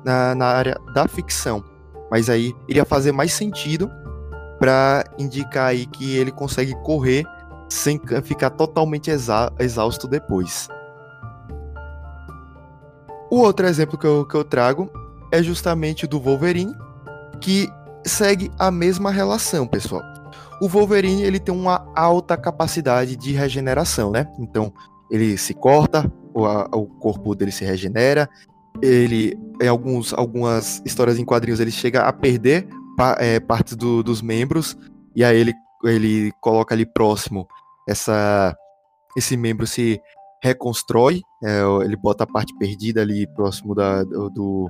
na, 0.04 0.36
na 0.36 0.46
área 0.46 0.78
da 0.94 1.08
ficção. 1.08 1.64
Mas 2.10 2.30
aí 2.30 2.54
iria 2.68 2.86
fazer 2.86 3.12
mais 3.12 3.34
sentido 3.34 3.92
para 4.60 5.04
indicar 5.18 5.68
aí 5.68 5.86
que 5.86 6.16
ele 6.16 6.32
consegue 6.32 6.74
correr 6.84 7.26
sem 7.70 8.00
ficar 8.24 8.52
totalmente 8.52 9.12
exa 9.12 9.52
exausto 9.60 10.08
depois. 10.08 10.70
O 13.30 13.40
outro 13.40 13.68
exemplo 13.68 13.98
que 13.98 14.08
eu, 14.08 14.26
que 14.26 14.36
eu 14.36 14.44
trago 14.44 14.90
é 15.32 15.44
justamente 15.44 16.08
do 16.08 16.20
Wolverine, 16.20 16.74
que 17.42 17.70
segue 18.06 18.50
a 18.58 18.72
mesma 18.72 19.12
relação, 19.12 19.68
pessoal. 19.68 20.02
O 20.62 20.68
Wolverine 20.68 21.24
ele 21.24 21.40
tem 21.40 21.54
uma 21.54 21.92
alta 21.96 22.36
capacidade 22.36 23.16
de 23.16 23.32
regeneração, 23.32 24.12
né? 24.12 24.28
Então 24.40 24.74
ele 25.10 25.38
se 25.38 25.54
corta, 25.54 26.12
o, 26.34 26.46
a, 26.46 26.68
o 26.74 26.86
corpo 26.86 27.36
dele 27.36 27.52
se 27.52 27.64
regenera. 27.64 28.30
Ele, 28.82 29.38
em 29.62 29.68
alguns, 29.68 30.14
algumas 30.14 30.82
histórias 30.86 31.18
em 31.18 31.26
quadrinhos, 31.26 31.60
ele 31.60 31.72
chega 31.72 32.02
a 32.02 32.14
perder 32.14 32.68
pa, 32.96 33.16
é, 33.20 33.40
partes 33.40 33.76
do, 33.76 34.04
dos 34.04 34.22
membros 34.22 34.78
e 35.16 35.24
aí 35.24 35.38
ele, 35.40 35.54
ele 35.84 36.32
coloca 36.42 36.76
ali 36.76 36.86
próximo 36.86 37.48
essa, 37.88 38.56
esse 39.16 39.38
membro 39.38 39.66
se 39.66 40.00
reconstrói, 40.44 41.22
é, 41.44 41.62
ele 41.84 41.96
bota 41.96 42.24
a 42.24 42.28
parte 42.28 42.56
perdida 42.58 43.02
ali 43.02 43.26
próximo 43.34 43.74
da, 43.74 44.04
do, 44.04 44.70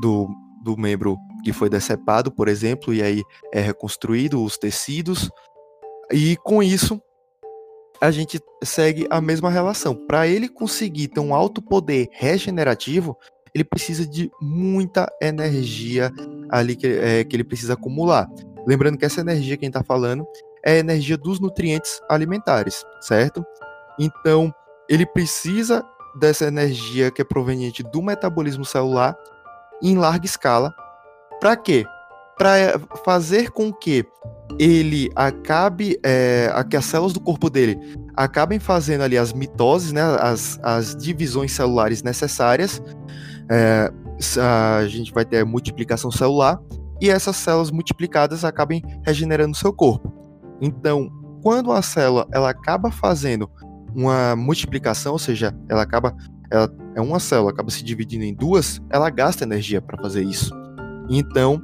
do, 0.00 0.28
do 0.62 0.76
membro 0.76 1.18
que 1.42 1.52
foi 1.52 1.68
decepado, 1.68 2.30
por 2.30 2.48
exemplo, 2.48 2.92
e 2.92 3.02
aí 3.02 3.22
é 3.52 3.60
reconstruído 3.60 4.42
os 4.42 4.58
tecidos. 4.58 5.30
E 6.10 6.36
com 6.38 6.62
isso, 6.62 7.00
a 8.00 8.10
gente 8.10 8.40
segue 8.62 9.06
a 9.10 9.20
mesma 9.20 9.50
relação. 9.50 9.94
Para 9.94 10.26
ele 10.26 10.48
conseguir 10.48 11.08
ter 11.08 11.20
um 11.20 11.34
alto 11.34 11.60
poder 11.60 12.08
regenerativo, 12.12 13.16
ele 13.54 13.64
precisa 13.64 14.06
de 14.06 14.30
muita 14.40 15.10
energia 15.20 16.12
ali 16.50 16.76
que, 16.76 16.86
é, 16.86 17.24
que 17.24 17.34
ele 17.34 17.44
precisa 17.44 17.74
acumular. 17.74 18.28
Lembrando 18.66 18.98
que 18.98 19.04
essa 19.04 19.20
energia 19.20 19.56
que 19.56 19.64
a 19.64 19.66
gente 19.66 19.76
está 19.76 19.84
falando 19.84 20.26
é 20.64 20.72
a 20.72 20.78
energia 20.78 21.16
dos 21.16 21.40
nutrientes 21.40 22.00
alimentares, 22.08 22.84
certo? 23.00 23.44
Então, 23.98 24.52
ele 24.88 25.06
precisa 25.06 25.84
dessa 26.14 26.46
energia 26.46 27.10
que 27.10 27.22
é 27.22 27.24
proveniente 27.24 27.82
do 27.82 28.02
metabolismo 28.02 28.64
celular 28.64 29.16
em 29.82 29.96
larga 29.96 30.26
escala. 30.26 30.74
Para 31.40 31.56
quê? 31.56 31.84
Para 32.36 32.78
fazer 33.04 33.50
com 33.50 33.72
que 33.72 34.06
ele 34.58 35.10
acabe, 35.14 35.98
é, 36.04 36.50
que 36.68 36.76
as 36.76 36.84
células 36.84 37.12
do 37.12 37.20
corpo 37.20 37.50
dele 37.50 37.78
acabem 38.16 38.58
fazendo 38.58 39.02
ali 39.02 39.16
as 39.16 39.32
mitoses, 39.32 39.92
né, 39.92 40.02
as, 40.20 40.58
as 40.62 40.96
divisões 40.96 41.52
celulares 41.52 42.02
necessárias. 42.02 42.82
É, 43.50 43.92
a 44.40 44.86
gente 44.86 45.12
vai 45.12 45.24
ter 45.24 45.44
multiplicação 45.44 46.10
celular 46.10 46.60
e 47.00 47.08
essas 47.08 47.36
células 47.36 47.70
multiplicadas 47.70 48.44
acabem 48.44 48.82
regenerando 49.04 49.56
seu 49.56 49.72
corpo. 49.72 50.12
Então, 50.60 51.08
quando 51.42 51.70
a 51.70 51.82
célula 51.82 52.26
ela 52.32 52.50
acaba 52.50 52.90
fazendo 52.90 53.48
uma 53.94 54.34
multiplicação, 54.34 55.12
ou 55.12 55.18
seja, 55.18 55.54
ela 55.68 55.82
acaba 55.82 56.14
ela 56.50 56.68
é 56.94 57.00
uma 57.00 57.20
célula, 57.20 57.50
acaba 57.50 57.70
se 57.70 57.84
dividindo 57.84 58.24
em 58.24 58.34
duas, 58.34 58.80
ela 58.90 59.10
gasta 59.10 59.44
energia 59.44 59.80
para 59.80 60.00
fazer 60.00 60.24
isso. 60.24 60.52
Então, 61.08 61.62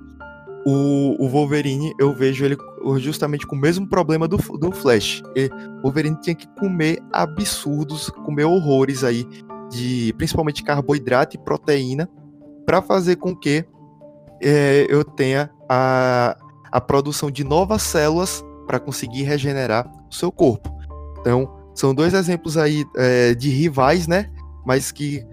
o, 0.65 1.23
o, 1.23 1.29
Wolverine, 1.29 1.93
eu 1.99 2.15
vejo 2.15 2.45
ele 2.45 2.57
justamente 2.99 3.47
com 3.47 3.55
o 3.55 3.59
mesmo 3.59 3.87
problema 3.87 4.27
do, 4.27 4.37
do 4.37 4.73
Flash. 4.73 5.23
O 5.79 5.83
Wolverine 5.83 6.17
tinha 6.21 6.35
que 6.35 6.49
comer 6.59 6.99
absurdos, 7.13 8.09
comer 8.11 8.45
horrores 8.45 9.05
aí, 9.05 9.27
de 9.71 10.15
principalmente 10.17 10.63
carboidrato 10.63 11.37
e 11.37 11.39
proteína, 11.39 12.09
para 12.65 12.81
fazer 12.81 13.17
com 13.17 13.37
que 13.37 13.65
é, 14.43 14.87
eu 14.89 15.05
tenha 15.05 15.51
a, 15.69 16.37
a 16.73 16.81
produção 16.81 17.31
de 17.31 17.45
novas 17.45 17.83
células 17.83 18.43
para 18.67 18.81
conseguir 18.81 19.23
regenerar 19.23 19.91
o 20.11 20.15
seu 20.15 20.33
corpo. 20.33 20.75
Então, 21.21 21.51
são 21.75 21.95
dois 21.95 22.15
exemplos 22.15 22.57
aí 22.57 22.85
é, 22.97 23.35
de 23.35 23.51
rivais, 23.51 24.07
né? 24.07 24.31
Mas 24.65 24.91
que, 24.91 25.25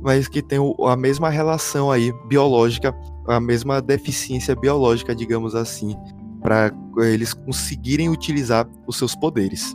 mas 0.00 0.28
que 0.28 0.42
tem 0.42 0.58
a 0.86 0.96
mesma 0.96 1.30
relação 1.30 1.90
aí 1.90 2.12
biológica, 2.28 2.94
a 3.26 3.40
mesma 3.40 3.80
deficiência 3.80 4.54
biológica, 4.54 5.14
digamos 5.14 5.54
assim, 5.54 5.96
para 6.40 6.72
eles 6.98 7.32
conseguirem 7.32 8.08
utilizar 8.08 8.68
os 8.86 8.96
seus 8.96 9.14
poderes. 9.14 9.74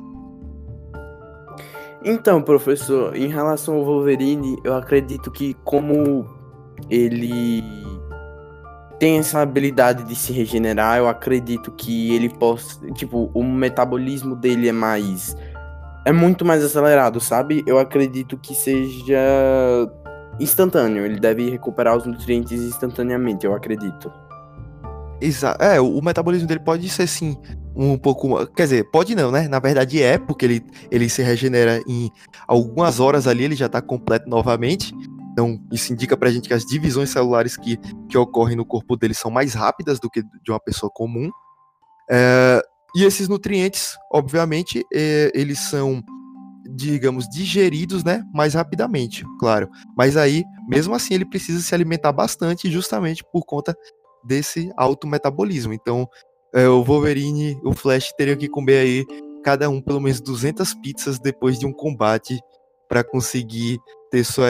Então, 2.04 2.42
professor, 2.42 3.16
em 3.16 3.28
relação 3.28 3.76
ao 3.76 3.86
Wolverine, 3.86 4.58
eu 4.64 4.74
acredito 4.74 5.30
que 5.30 5.54
como 5.64 6.28
ele 6.90 7.64
tem 8.98 9.18
essa 9.18 9.40
habilidade 9.40 10.04
de 10.04 10.16
se 10.16 10.32
regenerar, 10.32 10.98
eu 10.98 11.08
acredito 11.08 11.72
que 11.72 12.14
ele 12.16 12.30
possa, 12.30 12.80
tipo, 12.92 13.30
o 13.34 13.44
metabolismo 13.44 14.36
dele 14.36 14.70
é 14.70 14.72
mais 14.72 15.36
é 16.06 16.12
muito 16.12 16.44
mais 16.44 16.64
acelerado, 16.64 17.20
sabe? 17.20 17.64
Eu 17.68 17.78
acredito 17.78 18.38
que 18.38 18.56
seja 18.56 19.20
instantâneo, 20.42 21.06
ele 21.06 21.20
deve 21.20 21.50
recuperar 21.50 21.96
os 21.96 22.06
nutrientes 22.06 22.62
instantaneamente, 22.62 23.46
eu 23.46 23.54
acredito. 23.54 24.12
Exato. 25.22 25.64
É, 25.64 25.80
o 25.80 26.02
metabolismo 26.02 26.48
dele 26.48 26.60
pode 26.60 26.90
ser 26.90 27.08
sim 27.08 27.38
um 27.76 27.98
pouco, 27.98 28.46
quer 28.48 28.64
dizer, 28.64 28.90
pode 28.92 29.16
não, 29.16 29.32
né? 29.32 29.48
Na 29.48 29.60
verdade 29.60 30.02
é, 30.02 30.18
porque 30.18 30.46
ele, 30.46 30.66
ele 30.90 31.08
se 31.08 31.22
regenera 31.22 31.80
em 31.88 32.10
algumas 32.48 33.00
horas 33.00 33.28
ali, 33.28 33.44
ele 33.44 33.56
já 33.56 33.70
tá 33.70 33.82
completo 33.82 34.28
novamente. 34.28 34.94
Então, 35.32 35.62
isso 35.72 35.94
indica 35.94 36.18
pra 36.18 36.30
gente 36.30 36.48
que 36.48 36.54
as 36.54 36.66
divisões 36.66 37.10
celulares 37.10 37.56
que, 37.56 37.78
que 38.10 38.18
ocorrem 38.18 38.58
no 38.58 38.66
corpo 38.66 38.98
dele 38.98 39.14
são 39.14 39.32
mais 39.32 39.54
rápidas 39.54 40.00
do 40.00 40.10
que 40.10 40.22
de 40.22 40.52
uma 40.52 40.60
pessoa 40.60 40.92
comum. 40.94 41.30
É, 42.10 42.62
e 42.96 43.06
esses 43.06 43.30
nutrientes, 43.30 43.96
obviamente, 44.12 44.86
é, 44.94 45.32
eles 45.34 45.60
são, 45.60 46.04
digamos, 46.76 47.28
digeridos, 47.30 48.04
né, 48.04 48.24
mais 48.34 48.54
rapidamente, 48.54 49.26
claro. 49.40 49.70
Mas 49.98 50.18
aí, 50.18 50.44
mesmo 50.68 50.94
assim, 50.96 51.14
ele 51.14 51.26
precisa 51.26 51.62
se 51.62 51.74
alimentar 51.74 52.12
bastante, 52.12 52.70
justamente 52.70 53.24
por 53.32 53.46
conta 53.46 53.76
desse 54.24 54.72
alto 54.78 55.08
metabolismo. 55.08 55.74
Então, 55.74 56.08
é, 56.54 56.68
o 56.68 56.84
Wolverine, 56.84 57.60
o 57.64 57.74
Flash 57.74 58.12
teriam 58.18 58.38
que 58.38 58.48
comer 58.48 58.78
aí 58.78 59.06
cada 59.44 59.70
um 59.70 59.82
pelo 59.82 60.00
menos 60.00 60.22
200 60.22 60.74
pizzas 60.76 61.20
depois 61.20 61.58
de 61.58 61.66
um 61.66 61.74
combate 61.74 62.40
para 62.88 63.04
conseguir 63.04 63.80
ter 64.12 64.24
sua, 64.24 64.48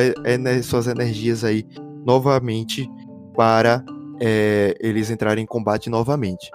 suas 0.64 0.88
energias 0.88 1.44
aí 1.44 1.66
novamente 2.06 2.90
para 3.36 3.84
é, 4.20 4.76
eles 4.80 5.10
entrarem 5.10 5.44
em 5.44 5.48
combate 5.48 5.90
novamente. 5.90 6.50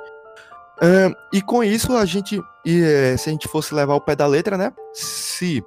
E 1.33 1.41
com 1.41 1.63
isso, 1.65 1.97
a 1.97 2.05
gente, 2.05 2.41
e, 2.65 2.83
é, 2.83 3.17
se 3.17 3.29
a 3.29 3.33
gente 3.33 3.49
fosse 3.49 3.75
levar 3.75 3.95
o 3.95 4.01
pé 4.01 4.15
da 4.15 4.27
letra, 4.27 4.57
né? 4.57 4.73
Se 4.93 5.63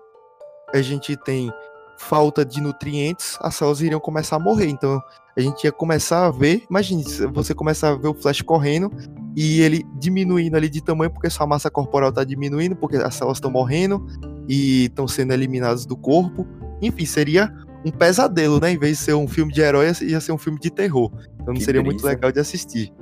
a 0.73 0.81
gente 0.81 1.15
tem 1.17 1.51
falta 1.97 2.45
de 2.45 2.61
nutrientes, 2.61 3.37
as 3.41 3.55
células 3.55 3.81
iriam 3.81 3.99
começar 3.99 4.37
a 4.37 4.39
morrer. 4.39 4.67
Então, 4.67 5.01
a 5.35 5.41
gente 5.41 5.63
ia 5.63 5.71
começar 5.71 6.27
a 6.27 6.31
ver, 6.31 6.63
imagine, 6.69 7.03
você 7.33 7.53
começar 7.53 7.89
a 7.89 7.95
ver 7.95 8.07
o 8.07 8.13
Flash 8.13 8.41
correndo 8.41 8.91
e 9.35 9.61
ele 9.61 9.85
diminuindo 9.97 10.55
ali 10.55 10.69
de 10.69 10.81
tamanho 10.81 11.11
porque 11.11 11.29
sua 11.29 11.45
massa 11.45 11.69
corporal 11.69 12.09
está 12.09 12.23
diminuindo, 12.23 12.75
porque 12.75 12.97
as 12.97 13.15
células 13.15 13.37
estão 13.37 13.51
morrendo 13.51 14.05
e 14.47 14.85
estão 14.85 15.07
sendo 15.07 15.33
eliminadas 15.33 15.85
do 15.85 15.95
corpo. 15.95 16.47
Enfim, 16.81 17.05
seria 17.05 17.53
um 17.85 17.91
pesadelo, 17.91 18.59
né? 18.59 18.71
Em 18.71 18.77
vez 18.77 18.97
de 18.97 19.03
ser 19.03 19.13
um 19.13 19.27
filme 19.27 19.51
de 19.53 19.61
herói, 19.61 19.91
ia 20.01 20.19
ser 20.19 20.31
um 20.31 20.37
filme 20.37 20.59
de 20.59 20.69
terror. 20.69 21.11
Então 21.35 21.47
não 21.47 21.53
que 21.55 21.63
seria 21.63 21.81
brisa. 21.81 21.93
muito 21.93 22.05
legal 22.05 22.31
de 22.31 22.39
assistir. 22.39 22.93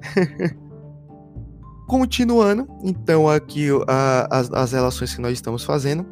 Continuando, 1.90 2.68
então, 2.84 3.28
aqui 3.28 3.66
a, 3.88 4.28
as, 4.30 4.48
as 4.52 4.70
relações 4.70 5.12
que 5.12 5.20
nós 5.20 5.32
estamos 5.32 5.64
fazendo. 5.64 6.06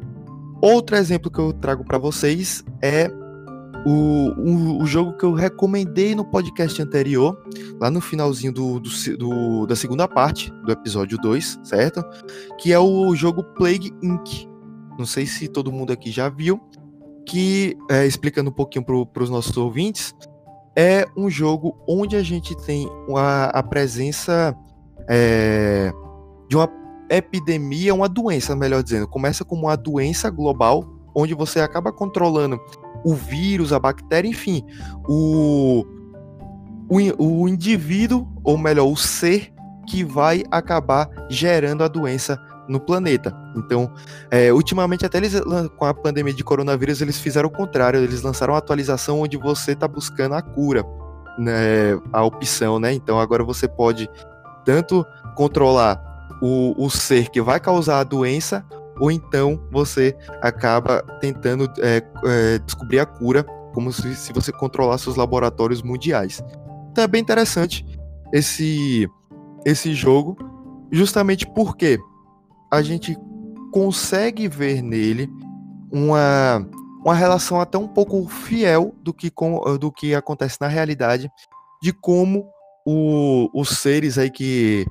Outro 0.61 0.97
exemplo 0.97 1.31
que 1.31 1.39
eu 1.39 1.53
trago 1.53 1.85
para 1.85 1.97
vocês 1.97 2.65
é 2.81 3.09
o, 3.85 4.27
o, 4.37 4.83
o, 4.83 4.85
jogo 4.85 5.15
que 5.15 5.23
eu 5.23 5.31
recomendei 5.31 6.13
no 6.13 6.25
podcast 6.25 6.81
anterior, 6.81 7.41
lá 7.79 7.89
no 7.89 8.01
finalzinho 8.01 8.51
do, 8.51 8.77
do, 8.77 8.89
do, 9.17 9.65
da 9.67 9.73
segunda 9.73 10.05
parte 10.05 10.51
do 10.65 10.71
episódio 10.73 11.17
2, 11.17 11.61
certo? 11.63 12.03
Que 12.57 12.73
é 12.73 12.79
o 12.79 13.15
jogo 13.15 13.41
Plague 13.41 13.93
Inc. 14.03 14.49
Não 14.97 15.05
sei 15.05 15.25
se 15.25 15.47
todo 15.47 15.71
mundo 15.71 15.93
aqui 15.93 16.11
já 16.11 16.27
viu, 16.27 16.59
que, 17.25 17.77
é, 17.89 18.05
explicando 18.05 18.49
um 18.49 18.53
pouquinho 18.53 18.83
para 18.83 19.23
os 19.23 19.29
nossos 19.29 19.55
ouvintes, 19.55 20.13
é 20.75 21.05
um 21.15 21.29
jogo 21.29 21.81
onde 21.87 22.17
a 22.17 22.21
gente 22.21 22.53
tem 22.65 22.85
a, 23.15 23.45
a 23.45 23.63
presença 23.63 24.53
é, 25.09 25.91
de 26.47 26.55
uma 26.55 26.69
epidemia, 27.09 27.93
uma 27.93 28.07
doença, 28.07 28.55
melhor 28.55 28.83
dizendo. 28.83 29.07
Começa 29.07 29.43
como 29.43 29.63
uma 29.63 29.75
doença 29.75 30.29
global, 30.29 30.85
onde 31.15 31.33
você 31.33 31.59
acaba 31.59 31.91
controlando 31.91 32.59
o 33.03 33.15
vírus, 33.15 33.73
a 33.73 33.79
bactéria, 33.79 34.29
enfim, 34.29 34.63
o, 35.07 35.83
o, 36.87 37.41
o 37.41 37.49
indivíduo, 37.49 38.27
ou 38.43 38.57
melhor, 38.57 38.85
o 38.85 38.95
ser 38.95 39.51
que 39.87 40.03
vai 40.03 40.43
acabar 40.51 41.09
gerando 41.29 41.83
a 41.83 41.87
doença 41.87 42.39
no 42.67 42.79
planeta. 42.79 43.35
Então, 43.57 43.91
é, 44.29 44.53
ultimamente, 44.53 45.03
até 45.03 45.17
eles, 45.17 45.33
com 45.75 45.85
a 45.85 45.93
pandemia 45.93 46.33
de 46.33 46.43
coronavírus, 46.43 47.01
eles 47.01 47.19
fizeram 47.19 47.49
o 47.49 47.51
contrário, 47.51 47.99
eles 47.99 48.21
lançaram 48.21 48.53
uma 48.53 48.59
atualização 48.59 49.21
onde 49.21 49.35
você 49.37 49.71
está 49.71 49.87
buscando 49.87 50.35
a 50.35 50.41
cura, 50.41 50.85
né, 51.39 51.99
a 52.13 52.23
opção, 52.23 52.79
né? 52.79 52.93
Então, 52.93 53.19
agora 53.19 53.43
você 53.43 53.67
pode 53.67 54.07
tanto 54.69 55.03
controlar 55.35 55.99
o, 56.39 56.75
o 56.77 56.91
ser 56.91 57.29
que 57.29 57.41
vai 57.41 57.59
causar 57.59 58.01
a 58.01 58.03
doença, 58.03 58.63
ou 58.99 59.09
então 59.09 59.59
você 59.71 60.15
acaba 60.43 61.01
tentando 61.19 61.67
é, 61.79 62.03
é, 62.23 62.59
descobrir 62.59 62.99
a 62.99 63.05
cura, 63.05 63.43
como 63.73 63.91
se, 63.91 64.13
se 64.15 64.31
você 64.31 64.51
controlasse 64.51 65.09
os 65.09 65.15
laboratórios 65.15 65.81
mundiais. 65.81 66.43
Então 66.91 67.03
é 67.03 67.07
bem 67.07 67.19
interessante 67.19 67.83
esse, 68.31 69.09
esse 69.65 69.95
jogo, 69.95 70.37
justamente 70.91 71.47
porque 71.47 71.97
a 72.71 72.83
gente 72.83 73.17
consegue 73.73 74.47
ver 74.47 74.83
nele 74.83 75.27
uma, 75.91 76.63
uma 77.03 77.15
relação 77.15 77.59
até 77.59 77.75
um 77.75 77.87
pouco 77.87 78.27
fiel 78.27 78.93
do 79.01 79.15
que, 79.15 79.31
com, 79.31 79.79
do 79.79 79.91
que 79.91 80.13
acontece 80.13 80.57
na 80.61 80.67
realidade, 80.67 81.27
de 81.81 81.91
como 81.91 82.45
o, 82.89 83.49
os 83.53 83.69
seres 83.69 84.17
aí 84.17 84.31
que. 84.31 84.85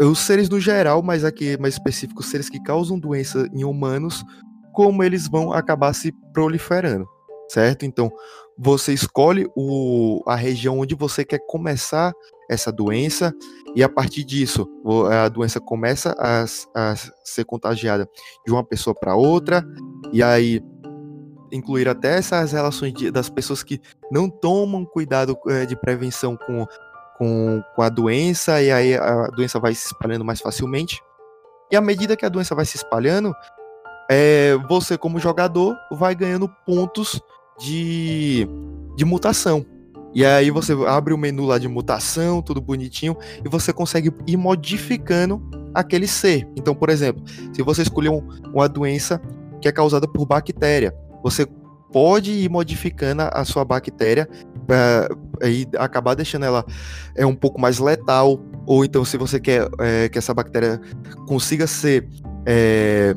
Os 0.00 0.18
seres 0.18 0.48
no 0.48 0.58
geral, 0.58 1.02
mas 1.02 1.24
aqui 1.24 1.56
mais 1.56 1.74
específico, 1.74 2.20
os 2.20 2.28
seres 2.28 2.50
que 2.50 2.60
causam 2.60 2.98
doença 2.98 3.48
em 3.54 3.64
humanos, 3.64 4.24
como 4.72 5.04
eles 5.04 5.28
vão 5.28 5.52
acabar 5.52 5.94
se 5.94 6.12
proliferando, 6.32 7.06
certo? 7.48 7.84
Então, 7.86 8.10
você 8.58 8.92
escolhe 8.92 9.46
o, 9.56 10.20
a 10.26 10.34
região 10.34 10.80
onde 10.80 10.96
você 10.96 11.24
quer 11.24 11.38
começar 11.46 12.12
essa 12.50 12.72
doença, 12.72 13.32
e 13.76 13.84
a 13.84 13.88
partir 13.88 14.24
disso, 14.24 14.66
a 15.12 15.28
doença 15.28 15.60
começa 15.60 16.12
a, 16.18 16.44
a 16.74 16.94
ser 17.24 17.44
contagiada 17.44 18.08
de 18.44 18.52
uma 18.52 18.64
pessoa 18.64 18.94
para 18.94 19.14
outra, 19.14 19.64
e 20.12 20.24
aí 20.24 20.60
incluir 21.52 21.88
até 21.88 22.18
essas 22.18 22.50
relações 22.50 22.92
de, 22.92 23.12
das 23.12 23.30
pessoas 23.30 23.62
que 23.62 23.80
não 24.10 24.28
tomam 24.28 24.84
cuidado 24.84 25.38
é, 25.46 25.64
de 25.64 25.76
prevenção 25.76 26.36
com, 26.36 26.66
com, 27.18 27.62
com 27.74 27.82
a 27.82 27.88
doença, 27.88 28.60
e 28.62 28.70
aí 28.70 28.94
a 28.94 29.26
doença 29.28 29.58
vai 29.58 29.74
se 29.74 29.86
espalhando 29.86 30.24
mais 30.24 30.40
facilmente. 30.40 31.00
E 31.70 31.76
à 31.76 31.80
medida 31.80 32.16
que 32.16 32.24
a 32.24 32.28
doença 32.28 32.54
vai 32.54 32.64
se 32.64 32.76
espalhando, 32.76 33.34
é, 34.10 34.54
você, 34.68 34.98
como 34.98 35.18
jogador, 35.18 35.76
vai 35.90 36.14
ganhando 36.14 36.48
pontos 36.66 37.20
de, 37.58 38.46
de 38.96 39.04
mutação. 39.04 39.64
E 40.14 40.24
aí 40.24 40.50
você 40.50 40.72
abre 40.86 41.12
o 41.12 41.18
menu 41.18 41.44
lá 41.44 41.58
de 41.58 41.66
mutação, 41.66 42.40
tudo 42.40 42.60
bonitinho, 42.60 43.16
e 43.44 43.48
você 43.48 43.72
consegue 43.72 44.12
ir 44.26 44.36
modificando 44.36 45.42
aquele 45.74 46.06
ser. 46.06 46.48
Então, 46.54 46.74
por 46.74 46.88
exemplo, 46.88 47.24
se 47.52 47.62
você 47.62 47.82
escolher 47.82 48.10
um, 48.10 48.22
uma 48.52 48.68
doença 48.68 49.20
que 49.60 49.66
é 49.66 49.72
causada 49.72 50.06
por 50.06 50.24
bactéria, 50.24 50.94
você 51.22 51.46
pode 51.92 52.30
ir 52.30 52.48
modificando 52.48 53.22
a 53.22 53.44
sua 53.44 53.64
bactéria 53.64 54.28
para 55.34 55.84
acabar 55.84 56.14
deixando 56.14 56.44
ela 56.44 56.64
é 57.14 57.24
um 57.26 57.34
pouco 57.34 57.60
mais 57.60 57.78
letal, 57.78 58.40
ou 58.66 58.84
então 58.84 59.04
se 59.04 59.16
você 59.16 59.38
quer 59.38 59.68
é, 59.80 60.08
que 60.08 60.18
essa 60.18 60.32
bactéria 60.32 60.80
consiga 61.26 61.66
ser 61.66 62.08
é, 62.46 63.14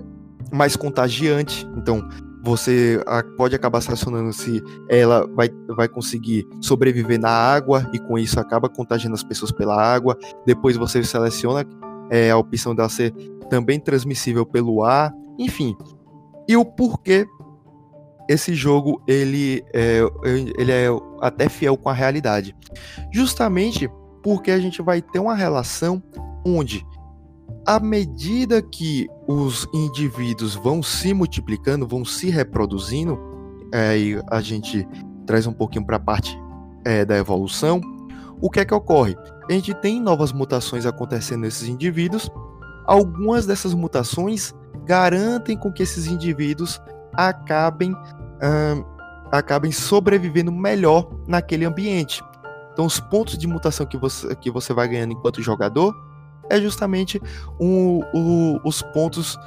mais 0.51 0.75
contagiante, 0.75 1.67
então 1.77 2.07
você 2.43 3.03
pode 3.35 3.55
acabar 3.55 3.81
selecionando 3.81 4.31
se 4.31 4.63
ela 4.87 5.27
vai, 5.35 5.49
vai 5.75 5.87
conseguir 5.89 6.47
sobreviver 6.61 7.19
na 7.19 7.29
água 7.29 7.89
e 7.91 7.99
com 7.99 8.17
isso 8.17 8.39
acaba 8.39 8.69
contagiando 8.69 9.15
as 9.15 9.23
pessoas 9.23 9.51
pela 9.51 9.75
água. 9.75 10.17
Depois 10.45 10.77
você 10.77 11.03
seleciona 11.03 11.65
é, 12.09 12.31
a 12.31 12.37
opção 12.37 12.73
dela 12.73 12.87
ser 12.87 13.11
também 13.49 13.79
transmissível 13.79 14.45
pelo 14.45 14.83
ar, 14.83 15.13
enfim. 15.37 15.75
E 16.47 16.55
o 16.55 16.63
porquê 16.63 17.25
esse 18.27 18.53
jogo 18.53 19.01
ele 19.07 19.63
é, 19.73 19.99
ele 20.57 20.71
é 20.71 20.87
até 21.21 21.49
fiel 21.49 21.77
com 21.77 21.89
a 21.89 21.93
realidade. 21.93 22.55
Justamente 23.11 23.89
porque 24.23 24.51
a 24.51 24.59
gente 24.59 24.81
vai 24.81 25.01
ter 25.01 25.19
uma 25.19 25.35
relação 25.35 26.01
onde 26.45 26.85
à 27.65 27.79
medida 27.79 28.61
que 28.61 29.07
os 29.27 29.67
indivíduos 29.73 30.55
vão 30.55 30.81
se 30.81 31.13
multiplicando, 31.13 31.85
vão 31.85 32.05
se 32.05 32.29
reproduzindo, 32.29 33.19
é, 33.73 33.97
a 34.31 34.39
gente 34.39 34.87
traz 35.25 35.45
um 35.45 35.51
pouquinho 35.51 35.85
para 35.85 35.97
a 35.97 35.99
parte 35.99 36.39
é, 36.85 37.03
da 37.03 37.17
evolução, 37.17 37.81
o 38.39 38.49
que 38.49 38.61
é 38.61 38.65
que 38.65 38.73
ocorre? 38.73 39.17
A 39.49 39.51
gente 39.51 39.73
tem 39.75 39.99
novas 39.99 40.31
mutações 40.31 40.85
acontecendo 40.85 41.41
nesses 41.41 41.67
indivíduos. 41.67 42.29
Algumas 42.85 43.45
dessas 43.45 43.73
mutações 43.73 44.53
garantem 44.85 45.57
com 45.57 45.71
que 45.71 45.83
esses 45.83 46.07
indivíduos 46.07 46.79
acabem, 47.13 47.93
acabem 49.31 49.71
sobrevivendo 49.71 50.51
melhor 50.51 51.09
naquele 51.27 51.65
ambiente. 51.65 52.23
Então, 52.73 52.85
os 52.85 52.99
pontos 52.99 53.37
de 53.37 53.47
mutação 53.47 53.85
que 53.85 53.97
você, 53.97 54.35
que 54.35 54.51
você 54.51 54.73
vai 54.73 54.87
ganhando 54.87 55.13
enquanto 55.13 55.41
jogador 55.41 55.95
é 56.49 56.61
justamente 56.61 57.21
os 58.63 58.81
pontos 58.93 59.37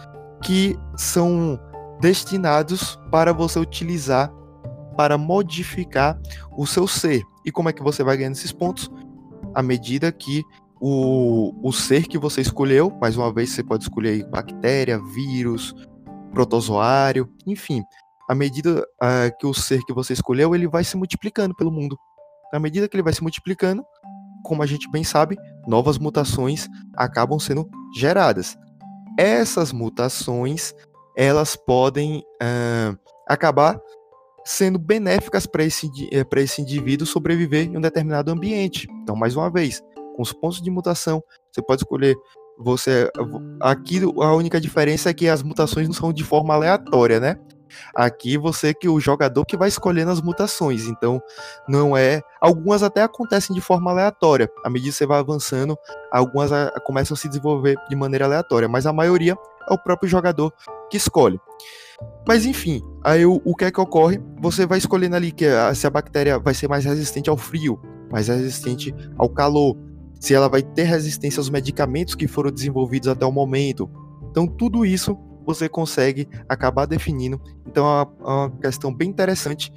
que 0.42 0.78
são 0.96 1.58
destinados 2.00 2.98
para 3.10 3.32
você 3.32 3.58
utilizar 3.58 4.32
para 4.96 5.16
modificar 5.16 6.20
o 6.56 6.66
seu 6.66 6.86
ser. 6.86 7.22
E 7.44 7.50
como 7.50 7.68
é 7.68 7.72
que 7.72 7.82
você 7.82 8.02
vai 8.02 8.18
ganhando 8.18 8.34
esses 8.34 8.52
pontos? 8.52 8.90
À 9.54 9.62
medida 9.62 10.12
que 10.12 10.42
o, 10.80 11.54
o 11.66 11.72
ser 11.72 12.06
que 12.06 12.18
você 12.18 12.42
escolheu, 12.42 12.92
mais 13.00 13.16
uma 13.16 13.32
vez 13.32 13.50
você 13.50 13.62
pode 13.62 13.84
escolher 13.84 14.28
bactéria, 14.28 14.98
vírus, 14.98 15.74
protozoário, 16.32 17.28
enfim. 17.46 17.82
À 18.30 18.34
medida 18.34 18.86
uh, 19.02 19.36
que 19.40 19.44
o 19.44 19.52
ser 19.52 19.82
que 19.84 19.92
você 19.92 20.12
escolheu, 20.12 20.54
ele 20.54 20.68
vai 20.68 20.84
se 20.84 20.96
multiplicando 20.96 21.52
pelo 21.52 21.72
mundo. 21.72 21.98
À 22.54 22.60
medida 22.60 22.88
que 22.88 22.94
ele 22.94 23.02
vai 23.02 23.12
se 23.12 23.20
multiplicando, 23.20 23.84
como 24.44 24.62
a 24.62 24.66
gente 24.66 24.88
bem 24.88 25.02
sabe, 25.02 25.36
novas 25.66 25.98
mutações 25.98 26.68
acabam 26.96 27.40
sendo 27.40 27.68
geradas. 27.92 28.56
Essas 29.18 29.72
mutações 29.72 30.72
elas 31.16 31.56
podem 31.56 32.22
uh, 32.40 32.96
acabar 33.28 33.80
sendo 34.44 34.78
benéficas 34.78 35.44
para 35.44 35.64
esse, 35.64 35.90
eh, 36.12 36.24
esse 36.36 36.62
indivíduo 36.62 37.08
sobreviver 37.08 37.66
em 37.66 37.78
um 37.78 37.80
determinado 37.80 38.30
ambiente. 38.30 38.86
Então, 39.02 39.16
mais 39.16 39.34
uma 39.34 39.50
vez, 39.50 39.82
com 40.14 40.22
os 40.22 40.32
pontos 40.32 40.62
de 40.62 40.70
mutação, 40.70 41.20
você 41.50 41.60
pode 41.60 41.82
escolher. 41.82 42.14
Você 42.60 43.10
aqui 43.60 44.00
a 44.22 44.34
única 44.34 44.60
diferença 44.60 45.10
é 45.10 45.14
que 45.14 45.26
as 45.26 45.42
mutações 45.42 45.88
não 45.88 45.94
são 45.94 46.12
de 46.12 46.22
forma 46.22 46.54
aleatória, 46.54 47.18
né? 47.18 47.36
Aqui 47.94 48.36
você 48.36 48.74
que 48.74 48.88
o 48.88 49.00
jogador 49.00 49.44
que 49.44 49.56
vai 49.56 49.68
escolhendo 49.68 50.10
as 50.10 50.20
mutações, 50.20 50.86
então 50.86 51.20
não 51.68 51.96
é. 51.96 52.22
Algumas 52.40 52.82
até 52.82 53.02
acontecem 53.02 53.54
de 53.54 53.60
forma 53.60 53.90
aleatória. 53.90 54.50
À 54.64 54.70
medida 54.70 54.90
que 54.90 54.96
você 54.96 55.06
vai 55.06 55.18
avançando, 55.18 55.76
algumas 56.10 56.52
a, 56.52 56.68
a, 56.68 56.80
começam 56.80 57.14
a 57.14 57.18
se 57.18 57.28
desenvolver 57.28 57.76
de 57.88 57.96
maneira 57.96 58.24
aleatória, 58.24 58.68
mas 58.68 58.86
a 58.86 58.92
maioria 58.92 59.36
é 59.68 59.72
o 59.72 59.78
próprio 59.78 60.08
jogador 60.08 60.52
que 60.90 60.96
escolhe. 60.96 61.40
Mas 62.26 62.46
enfim, 62.46 62.82
aí 63.04 63.26
o, 63.26 63.40
o 63.44 63.54
que 63.54 63.66
é 63.66 63.70
que 63.70 63.80
ocorre? 63.80 64.20
Você 64.40 64.66
vai 64.66 64.78
escolhendo 64.78 65.16
ali 65.16 65.32
que 65.32 65.46
a, 65.46 65.74
se 65.74 65.86
a 65.86 65.90
bactéria 65.90 66.38
vai 66.38 66.54
ser 66.54 66.68
mais 66.68 66.84
resistente 66.84 67.28
ao 67.28 67.36
frio, 67.36 67.80
mais 68.10 68.28
resistente 68.28 68.94
ao 69.18 69.28
calor, 69.28 69.76
se 70.18 70.34
ela 70.34 70.48
vai 70.48 70.62
ter 70.62 70.84
resistência 70.84 71.40
aos 71.40 71.50
medicamentos 71.50 72.14
que 72.14 72.28
foram 72.28 72.50
desenvolvidos 72.50 73.08
até 73.08 73.24
o 73.24 73.32
momento. 73.32 73.90
Então 74.30 74.46
tudo 74.46 74.84
isso 74.84 75.16
você 75.54 75.68
consegue 75.68 76.28
acabar 76.48 76.86
definindo. 76.86 77.40
Então 77.66 77.84
é 77.84 77.88
uma, 77.88 78.12
é 78.20 78.32
uma 78.32 78.50
questão 78.58 78.94
bem 78.94 79.08
interessante. 79.08 79.72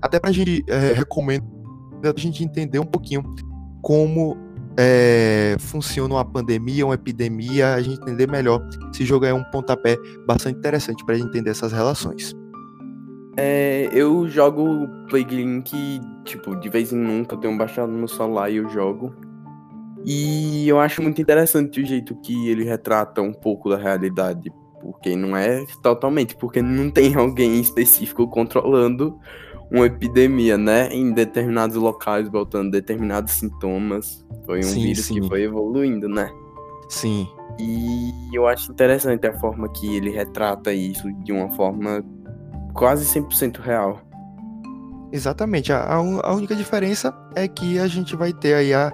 Até 0.00 0.18
para 0.18 0.30
a 0.30 0.32
gente 0.32 0.64
é, 0.68 0.92
recomendo 0.92 1.44
a 2.04 2.20
gente 2.20 2.44
entender 2.44 2.78
um 2.78 2.84
pouquinho 2.84 3.22
como 3.80 4.36
é, 4.76 5.56
funciona 5.58 6.14
uma 6.14 6.24
pandemia, 6.24 6.84
uma 6.84 6.94
epidemia, 6.94 7.74
a 7.74 7.82
gente 7.82 8.00
entender 8.00 8.28
melhor. 8.30 8.66
Esse 8.92 9.04
jogo 9.04 9.24
é 9.24 9.32
um 9.32 9.44
pontapé 9.44 9.96
bastante 10.26 10.58
interessante 10.58 11.04
para 11.04 11.18
entender 11.18 11.50
essas 11.50 11.72
relações. 11.72 12.34
É, 13.36 13.88
eu 13.92 14.28
jogo 14.28 14.88
Plague 15.08 15.34
Link, 15.34 15.72
tipo, 16.24 16.54
de 16.56 16.68
vez 16.68 16.92
em 16.92 16.98
nunca, 16.98 17.34
eu 17.34 17.40
tenho 17.40 17.56
baixado 17.56 17.90
no 17.90 18.08
celular 18.08 18.50
e 18.50 18.56
eu 18.56 18.68
jogo. 18.68 19.12
E 20.04 20.68
eu 20.68 20.78
acho 20.78 21.02
muito 21.02 21.20
interessante 21.20 21.80
o 21.80 21.86
jeito 21.86 22.14
que 22.20 22.48
ele 22.48 22.64
retrata 22.64 23.22
um 23.22 23.32
pouco 23.32 23.70
da 23.70 23.76
realidade 23.76 24.52
porque 24.84 25.16
não 25.16 25.34
é 25.34 25.64
totalmente, 25.82 26.36
porque 26.36 26.60
não 26.60 26.90
tem 26.90 27.14
alguém 27.16 27.58
específico 27.58 28.28
controlando 28.28 29.18
uma 29.70 29.86
epidemia, 29.86 30.58
né? 30.58 30.88
Em 30.92 31.10
determinados 31.10 31.74
locais, 31.74 32.28
botando 32.28 32.70
determinados 32.70 33.32
sintomas. 33.32 34.24
Foi 34.44 34.58
um 34.58 34.62
sim, 34.62 34.82
vírus 34.82 35.06
sim. 35.06 35.14
que 35.20 35.26
foi 35.26 35.42
evoluindo, 35.42 36.06
né? 36.06 36.30
Sim. 36.90 37.26
E 37.58 38.12
eu 38.34 38.46
acho 38.46 38.70
interessante 38.70 39.26
a 39.26 39.32
forma 39.38 39.68
que 39.70 39.96
ele 39.96 40.10
retrata 40.10 40.72
isso 40.72 41.10
de 41.24 41.32
uma 41.32 41.50
forma 41.52 42.04
quase 42.74 43.06
100% 43.18 43.60
real. 43.60 44.02
Exatamente. 45.10 45.72
A, 45.72 45.94
a, 45.94 46.34
única 46.34 46.54
diferença 46.54 47.14
é 47.34 47.48
que 47.48 47.78
a 47.78 47.86
gente 47.86 48.14
vai 48.14 48.32
ter 48.34 48.54
aí 48.54 48.74
a, 48.74 48.92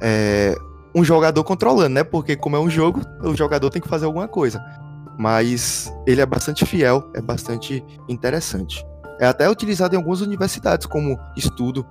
é, 0.00 0.54
um 0.94 1.02
jogador 1.02 1.42
controlando, 1.42 1.94
né? 1.94 2.04
Porque 2.04 2.36
como 2.36 2.54
é 2.54 2.60
um 2.60 2.70
jogo, 2.70 3.00
o 3.24 3.34
jogador 3.34 3.70
tem 3.70 3.82
que 3.82 3.88
fazer 3.88 4.04
alguma 4.04 4.28
coisa 4.28 4.62
mas 5.18 5.92
ele 6.06 6.20
é 6.20 6.26
bastante 6.26 6.64
fiel, 6.64 7.10
é 7.14 7.20
bastante 7.20 7.84
interessante. 8.08 8.84
É 9.20 9.26
até 9.26 9.48
utilizado 9.48 9.94
em 9.94 9.98
algumas 9.98 10.20
universidades 10.20 10.86
como 10.86 11.18
estudo, 11.36 11.86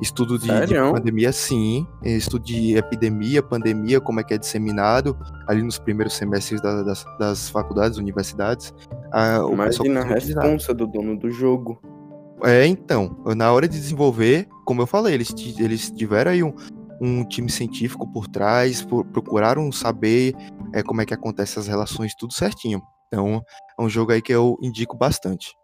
estudo 0.00 0.38
de, 0.38 0.46
de, 0.66 0.74
pandemia, 0.74 1.32
sim, 1.32 1.86
estudo 2.04 2.44
de 2.44 2.76
epidemia, 2.76 3.42
pandemia, 3.42 4.00
como 4.00 4.20
é 4.20 4.24
que 4.24 4.34
é 4.34 4.38
disseminado 4.38 5.16
ali 5.48 5.62
nos 5.62 5.78
primeiros 5.78 6.14
semestres 6.14 6.60
da, 6.60 6.82
das, 6.82 7.04
das, 7.18 7.48
faculdades, 7.48 7.98
universidades. 7.98 8.72
Ah, 9.12 9.40
Imagina 9.50 10.00
a 10.00 10.04
responsa 10.04 10.72
do 10.72 10.86
dono 10.86 11.18
do 11.18 11.30
jogo. 11.30 11.80
É, 12.44 12.66
então, 12.66 13.16
na 13.36 13.52
hora 13.52 13.68
de 13.68 13.78
desenvolver, 13.78 14.48
como 14.64 14.82
eu 14.82 14.86
falei, 14.86 15.14
eles, 15.14 15.34
eles 15.58 15.90
tiveram 15.90 16.32
aí 16.32 16.42
um, 16.42 16.52
um 17.00 17.24
time 17.24 17.50
científico 17.50 18.06
por 18.06 18.28
trás, 18.28 18.82
por, 18.84 19.04
procuraram 19.04 19.70
saber 19.72 20.34
é, 20.72 20.82
como 20.82 21.00
é 21.00 21.06
que 21.06 21.14
acontece 21.14 21.58
as 21.58 21.66
relações, 21.66 22.14
tudo 22.14 22.32
certinho. 22.32 22.82
Então, 23.08 23.42
é 23.78 23.82
um 23.82 23.88
jogo 23.88 24.12
aí 24.12 24.22
que 24.22 24.32
eu 24.32 24.56
indico 24.62 24.96
bastante. 24.96 25.54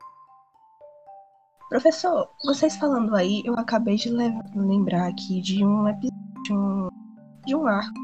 Professor, 1.68 2.28
vocês 2.44 2.76
falando 2.76 3.14
aí, 3.14 3.42
eu 3.44 3.54
acabei 3.54 3.96
de 3.96 4.10
lembrar 4.10 5.08
aqui 5.08 5.40
de 5.40 5.64
um 5.64 5.86
episódio, 5.86 6.42
de 6.44 6.52
um, 6.52 6.88
de 7.46 7.54
um 7.54 7.66
arco, 7.66 8.00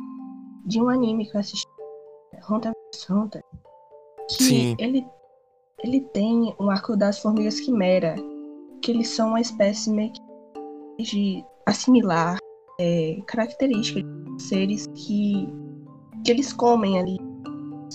de 0.67 0.81
um 0.81 0.89
anime 0.89 1.29
que 1.29 1.37
eu 1.37 1.41
assisti, 1.41 1.67
Hunter 2.49 2.73
x 2.95 3.09
Hunter, 3.09 3.43
que 4.29 4.45
Sim. 4.45 4.77
ele 4.79 5.07
ele 5.83 6.01
tem 6.01 6.55
um 6.59 6.71
arco 6.71 6.97
das 6.97 7.19
formigas 7.19 7.61
quimera, 7.61 8.17
que 8.81 8.91
eles 8.91 9.09
são 9.09 9.29
uma 9.29 9.41
espécie 9.41 9.91
meio 9.91 10.13
que 10.13 11.03
de 11.03 11.45
assimilar 11.67 12.39
é, 12.81 13.21
características 13.27 14.03
de 14.03 14.43
seres 14.43 14.87
que 14.95 15.47
que 16.25 16.33
eles 16.33 16.53
comem 16.53 16.99
ali. 16.99 17.19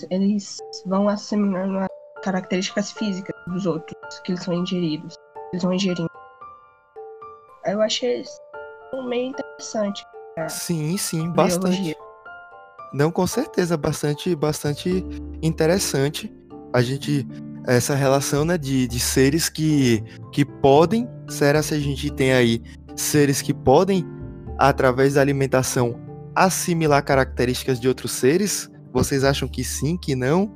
Eles 0.08 0.58
vão 0.86 1.08
assimilando 1.08 1.86
características 2.22 2.92
físicas 2.92 3.34
dos 3.48 3.66
outros 3.66 3.94
que 4.24 4.32
eles 4.32 4.42
são 4.42 4.54
ingeridos, 4.54 5.14
eles 5.52 5.62
vão 5.62 5.72
ingerindo. 5.72 6.08
Eu 7.66 7.82
achei 7.82 8.20
isso 8.20 8.40
meio 9.08 9.30
interessante. 9.30 10.04
Sim, 10.48 10.96
sim, 10.96 11.30
bastante. 11.30 11.76
Biologia. 11.76 11.96
Não, 12.92 13.10
com 13.10 13.26
certeza, 13.26 13.76
bastante, 13.76 14.34
bastante 14.34 15.04
interessante. 15.42 16.32
A 16.72 16.82
gente 16.82 17.26
essa 17.66 17.94
relação 17.94 18.44
né, 18.44 18.56
de, 18.56 18.88
de 18.88 18.98
seres 18.98 19.48
que, 19.48 20.02
que 20.32 20.44
podem, 20.44 21.08
será 21.28 21.62
se 21.62 21.74
a 21.74 21.78
gente 21.78 22.10
tem 22.10 22.32
aí 22.32 22.62
seres 22.96 23.42
que 23.42 23.52
podem, 23.52 24.04
através 24.58 25.14
da 25.14 25.20
alimentação, 25.20 25.94
assimilar 26.44 27.04
características 27.04 27.78
de 27.78 27.86
outros 27.86 28.12
seres? 28.12 28.70
Vocês 28.92 29.24
acham 29.24 29.46
que 29.46 29.62
sim, 29.62 29.96
que 29.96 30.14
não? 30.14 30.50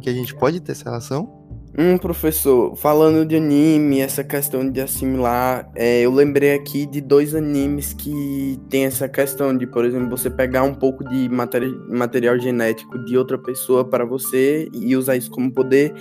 Que 0.00 0.08
a 0.08 0.12
gente 0.12 0.34
pode 0.34 0.60
ter 0.60 0.72
essa 0.72 0.84
relação? 0.84 1.38
Um 1.78 1.96
professor, 1.98 2.74
falando 2.74 3.24
de 3.24 3.36
anime, 3.36 4.00
essa 4.00 4.24
questão 4.24 4.68
de 4.68 4.80
assimilar, 4.80 5.70
é, 5.76 6.00
eu 6.00 6.10
lembrei 6.10 6.54
aqui 6.54 6.84
de 6.84 7.00
dois 7.00 7.34
animes 7.34 7.92
que 7.92 8.58
tem 8.68 8.86
essa 8.86 9.08
questão 9.08 9.56
de, 9.56 9.66
por 9.68 9.84
exemplo, 9.84 10.10
você 10.10 10.28
pegar 10.28 10.64
um 10.64 10.74
pouco 10.74 11.04
de 11.04 11.28
materi 11.28 11.70
material 11.88 12.38
genético 12.38 12.98
de 13.04 13.16
outra 13.16 13.38
pessoa 13.38 13.84
para 13.84 14.04
você 14.04 14.68
e 14.74 14.96
usar 14.96 15.16
isso 15.16 15.30
como 15.30 15.52
poder 15.52 15.94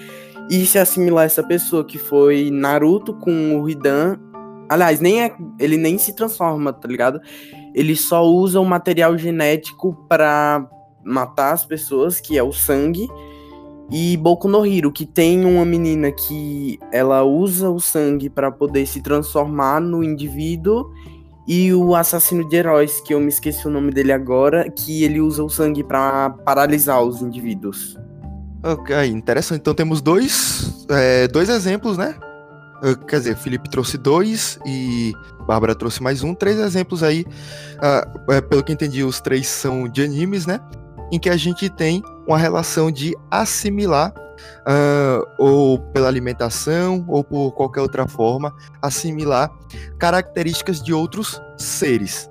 e 0.49 0.65
se 0.65 0.79
assimilar 0.79 1.25
essa 1.25 1.43
pessoa, 1.43 1.85
que 1.85 1.99
foi 1.99 2.49
Naruto 2.49 3.13
com 3.13 3.61
o 3.61 3.69
Hidan. 3.69 4.17
Aliás, 4.69 4.99
nem 4.99 5.23
é, 5.23 5.35
ele 5.59 5.77
nem 5.77 5.97
se 5.97 6.13
transforma, 6.13 6.71
tá 6.71 6.87
ligado? 6.87 7.19
Ele 7.73 7.95
só 7.95 8.23
usa 8.23 8.59
o 8.59 8.65
material 8.65 9.17
genético 9.17 9.93
para 10.07 10.69
matar 11.03 11.53
as 11.53 11.65
pessoas, 11.65 12.19
que 12.19 12.37
é 12.37 12.43
o 12.43 12.51
sangue 12.51 13.07
e 13.91 14.17
Boku 14.17 14.47
no 14.47 14.65
Hero, 14.65 14.91
que 14.91 15.05
tem 15.05 15.43
uma 15.45 15.65
menina 15.65 16.11
que 16.11 16.79
ela 16.91 17.23
usa 17.23 17.69
o 17.69 17.79
sangue 17.79 18.29
para 18.29 18.51
poder 18.51 18.85
se 18.85 19.01
transformar 19.01 19.81
no 19.81 20.03
indivíduo. 20.03 20.91
E 21.47 21.73
o 21.73 21.95
assassino 21.95 22.47
de 22.47 22.57
heróis, 22.57 23.01
que 23.01 23.11
eu 23.11 23.19
me 23.19 23.29
esqueci 23.29 23.67
o 23.67 23.71
nome 23.71 23.91
dele 23.91 24.11
agora, 24.11 24.69
que 24.69 25.03
ele 25.03 25.19
usa 25.19 25.43
o 25.43 25.49
sangue 25.49 25.83
para 25.83 26.29
paralisar 26.29 27.01
os 27.01 27.23
indivíduos. 27.23 27.97
Ok, 28.63 28.95
interessante. 29.07 29.61
Então 29.61 29.73
temos 29.73 29.99
dois, 29.99 30.85
é, 30.89 31.27
dois 31.27 31.49
exemplos, 31.49 31.97
né? 31.97 32.15
Ah, 32.81 32.95
quer 33.07 33.19
dizer, 33.19 33.35
Felipe 33.37 33.69
trouxe 33.69 33.97
dois 33.97 34.59
e 34.65 35.13
Bárbara 35.47 35.75
trouxe 35.75 36.01
mais 36.01 36.23
um. 36.23 36.33
Três 36.33 36.57
exemplos 36.57 37.03
aí. 37.03 37.25
Uh, 37.77 38.41
pelo 38.49 38.63
que 38.63 38.73
entendi, 38.73 39.03
os 39.03 39.19
três 39.19 39.47
são 39.47 39.87
de 39.87 40.03
animes, 40.03 40.45
né? 40.45 40.59
em 41.11 41.19
que 41.19 41.29
a 41.29 41.37
gente 41.37 41.69
tem 41.69 42.03
uma 42.27 42.37
relação 42.37 42.91
de 42.91 43.15
assimilar, 43.31 44.13
uh, 44.59 45.25
ou 45.37 45.79
pela 45.79 46.07
alimentação, 46.07 47.03
ou 47.07 47.23
por 47.23 47.51
qualquer 47.51 47.81
outra 47.81 48.07
forma, 48.07 48.53
assimilar 48.81 49.49
características 49.97 50.81
de 50.81 50.93
outros 50.93 51.41
seres. 51.57 52.29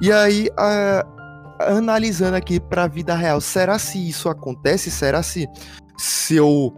E 0.00 0.10
aí, 0.10 0.48
uh, 0.48 1.72
analisando 1.76 2.36
aqui 2.36 2.58
para 2.58 2.84
a 2.84 2.88
vida 2.88 3.14
real, 3.14 3.40
será 3.40 3.78
se 3.78 4.08
isso 4.08 4.28
acontece? 4.28 4.90
Será 4.90 5.22
se, 5.22 5.46
se 5.96 6.34
eu 6.34 6.74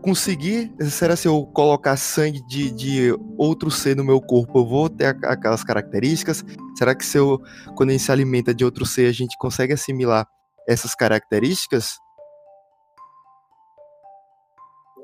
conseguir, 0.00 0.72
será 0.80 1.14
se 1.14 1.28
eu 1.28 1.46
colocar 1.46 1.96
sangue 1.96 2.44
de, 2.46 2.70
de 2.70 3.18
outro 3.36 3.70
ser 3.70 3.96
no 3.96 4.04
meu 4.04 4.20
corpo, 4.20 4.58
eu 4.58 4.66
vou 4.66 4.88
ter 4.88 5.06
aquelas 5.24 5.62
características? 5.62 6.44
Será 6.76 6.94
que 6.94 7.04
se 7.04 7.18
eu, 7.18 7.40
quando 7.76 7.90
a 7.90 7.92
gente 7.92 8.04
se 8.04 8.12
alimenta 8.12 8.54
de 8.54 8.64
outro 8.64 8.84
ser, 8.86 9.06
a 9.06 9.12
gente 9.12 9.36
consegue 9.38 9.72
assimilar 9.72 10.26
essas 10.68 10.94
características? 10.94 11.98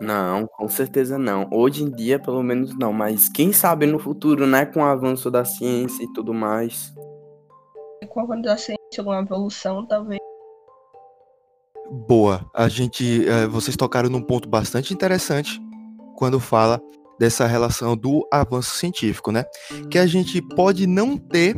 Não, 0.01 0.47
com 0.47 0.69
certeza 0.69 1.19
não. 1.19 1.49
Hoje 1.51 1.83
em 1.83 1.91
dia, 1.91 2.19
pelo 2.19 2.43
menos 2.43 2.77
não, 2.77 2.93
mas 2.93 3.29
quem 3.29 3.53
sabe 3.53 3.87
no 3.87 3.99
futuro, 3.99 4.47
né, 4.47 4.67
com 4.67 4.81
o 4.81 4.85
avanço 4.85 5.31
da 5.31 5.45
ciência 5.45 6.05
e 6.05 6.13
tudo 6.13 6.35
mais. 6.35 6.93
Com 8.09 8.21
o 8.21 8.23
avanço 8.25 8.43
da 8.43 8.57
ciência, 8.57 8.79
alguma 8.99 9.21
evolução, 9.21 9.87
talvez. 9.87 10.26
Boa. 11.90 12.44
A 12.55 12.68
gente, 12.68 13.27
uh, 13.29 13.49
vocês 13.51 13.77
tocaram 13.77 14.09
num 14.09 14.22
ponto 14.22 14.49
bastante 14.49 14.92
interessante 14.92 15.61
quando 16.16 16.40
fala 16.40 16.81
dessa 17.18 17.46
relação 17.46 17.96
do 17.96 18.27
avanço 18.33 18.75
científico, 18.75 19.31
né? 19.31 19.44
Que 19.90 19.99
a 19.99 20.07
gente 20.07 20.42
pode 20.42 20.87
não 20.87 21.16
ter 21.16 21.57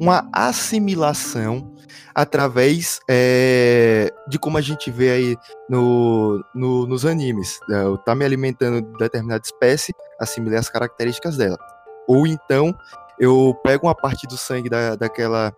uma 0.00 0.28
assimilação 0.32 1.74
através 2.14 3.00
é, 3.08 4.12
de 4.28 4.38
como 4.38 4.58
a 4.58 4.60
gente 4.60 4.90
vê 4.90 5.10
aí 5.10 5.36
no, 5.68 6.44
no, 6.54 6.86
nos 6.86 7.04
animes. 7.04 7.58
Né? 7.68 7.82
Eu 7.82 7.96
tá 7.98 8.14
me 8.14 8.24
alimentando 8.24 8.82
de 8.82 8.98
determinada 8.98 9.42
espécie, 9.44 9.92
assimilei 10.20 10.58
as 10.58 10.68
características 10.68 11.36
dela. 11.36 11.58
Ou 12.06 12.26
então 12.26 12.76
eu 13.18 13.54
pego 13.62 13.86
uma 13.86 13.94
parte 13.94 14.26
do 14.26 14.36
sangue 14.36 14.68
da, 14.68 14.94
daquela, 14.94 15.54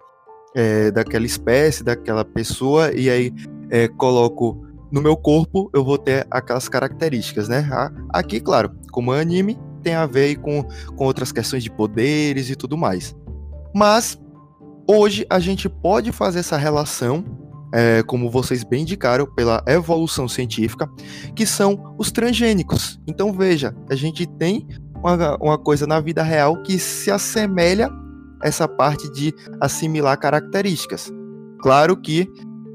é, 0.54 0.90
daquela 0.90 1.26
espécie, 1.26 1.84
daquela 1.84 2.24
pessoa, 2.24 2.92
e 2.92 3.10
aí 3.10 3.32
é, 3.70 3.88
coloco 3.88 4.66
no 4.90 5.00
meu 5.00 5.16
corpo, 5.16 5.70
eu 5.72 5.84
vou 5.84 5.96
ter 5.96 6.26
aquelas 6.30 6.68
características, 6.68 7.48
né? 7.48 7.68
Aqui, 8.10 8.40
claro, 8.40 8.72
como 8.90 9.14
é 9.14 9.20
anime, 9.20 9.58
tem 9.82 9.94
a 9.94 10.04
ver 10.04 10.36
com, 10.36 10.64
com 10.96 11.04
outras 11.04 11.30
questões 11.30 11.62
de 11.62 11.70
poderes 11.70 12.50
e 12.50 12.56
tudo 12.56 12.76
mais. 12.76 13.14
Mas 13.74 14.18
Hoje 14.92 15.24
a 15.30 15.38
gente 15.38 15.68
pode 15.68 16.10
fazer 16.10 16.40
essa 16.40 16.56
relação, 16.56 17.24
é, 17.72 18.02
como 18.02 18.28
vocês 18.28 18.64
bem 18.64 18.82
indicaram, 18.82 19.24
pela 19.24 19.62
evolução 19.68 20.26
científica, 20.26 20.90
que 21.36 21.46
são 21.46 21.94
os 21.96 22.10
transgênicos. 22.10 22.98
Então 23.06 23.32
veja, 23.32 23.72
a 23.88 23.94
gente 23.94 24.26
tem 24.26 24.66
uma, 24.96 25.36
uma 25.36 25.56
coisa 25.56 25.86
na 25.86 26.00
vida 26.00 26.24
real 26.24 26.60
que 26.64 26.76
se 26.76 27.08
assemelha 27.08 27.88
a 28.42 28.48
essa 28.48 28.66
parte 28.66 29.08
de 29.12 29.32
assimilar 29.60 30.18
características. 30.18 31.08
Claro 31.60 31.96
que 31.96 32.28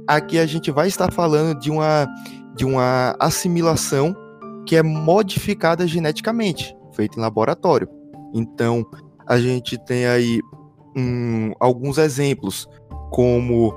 aqui 0.08 0.38
a 0.40 0.46
gente 0.46 0.72
vai 0.72 0.88
estar 0.88 1.12
falando 1.12 1.60
de 1.60 1.72
uma, 1.72 2.08
de 2.56 2.66
uma 2.66 3.16
assimilação 3.20 4.16
que 4.66 4.76
é 4.76 4.84
modificada 4.84 5.88
geneticamente, 5.88 6.76
feita 6.94 7.18
em 7.18 7.22
laboratório. 7.22 7.88
Então, 8.34 8.86
a 9.28 9.40
gente 9.40 9.78
tem 9.78 10.06
aí 10.06 10.40
um, 10.96 11.52
alguns 11.60 11.98
exemplos, 11.98 12.68
como. 13.12 13.74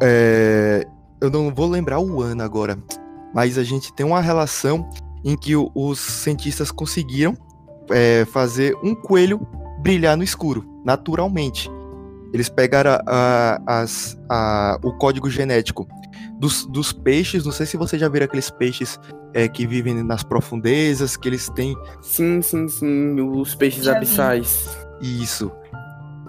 É, 0.00 0.86
eu 1.20 1.30
não 1.30 1.54
vou 1.54 1.68
lembrar 1.68 2.00
o 2.00 2.20
ano 2.20 2.42
agora, 2.42 2.76
mas 3.34 3.56
a 3.56 3.62
gente 3.62 3.92
tem 3.92 4.04
uma 4.04 4.20
relação 4.20 4.88
em 5.24 5.36
que 5.36 5.54
os 5.56 6.00
cientistas 6.00 6.70
conseguiram 6.70 7.36
é, 7.90 8.24
fazer 8.24 8.76
um 8.82 8.94
coelho 8.94 9.46
brilhar 9.80 10.16
no 10.16 10.24
escuro, 10.24 10.64
naturalmente. 10.84 11.70
Eles 12.32 12.48
pegaram 12.48 12.98
a, 13.06 13.60
a, 13.66 13.84
a, 14.28 14.78
o 14.82 14.92
código 14.94 15.28
genético 15.28 15.86
dos, 16.38 16.66
dos, 16.66 16.92
peixes. 16.92 17.44
Não 17.44 17.52
sei 17.52 17.66
se 17.66 17.76
você 17.76 17.98
já 17.98 18.08
viram 18.08 18.24
aqueles 18.24 18.50
peixes 18.50 18.98
é, 19.34 19.46
que 19.48 19.66
vivem 19.66 20.02
nas 20.02 20.22
profundezas, 20.22 21.16
que 21.16 21.28
eles 21.28 21.48
têm. 21.50 21.76
Sim, 22.00 22.40
sim, 22.40 22.68
sim. 22.68 23.20
Os 23.20 23.54
peixes 23.54 23.84
já 23.84 23.96
abissais. 23.96 24.68
Vi. 25.00 25.22
Isso 25.22 25.52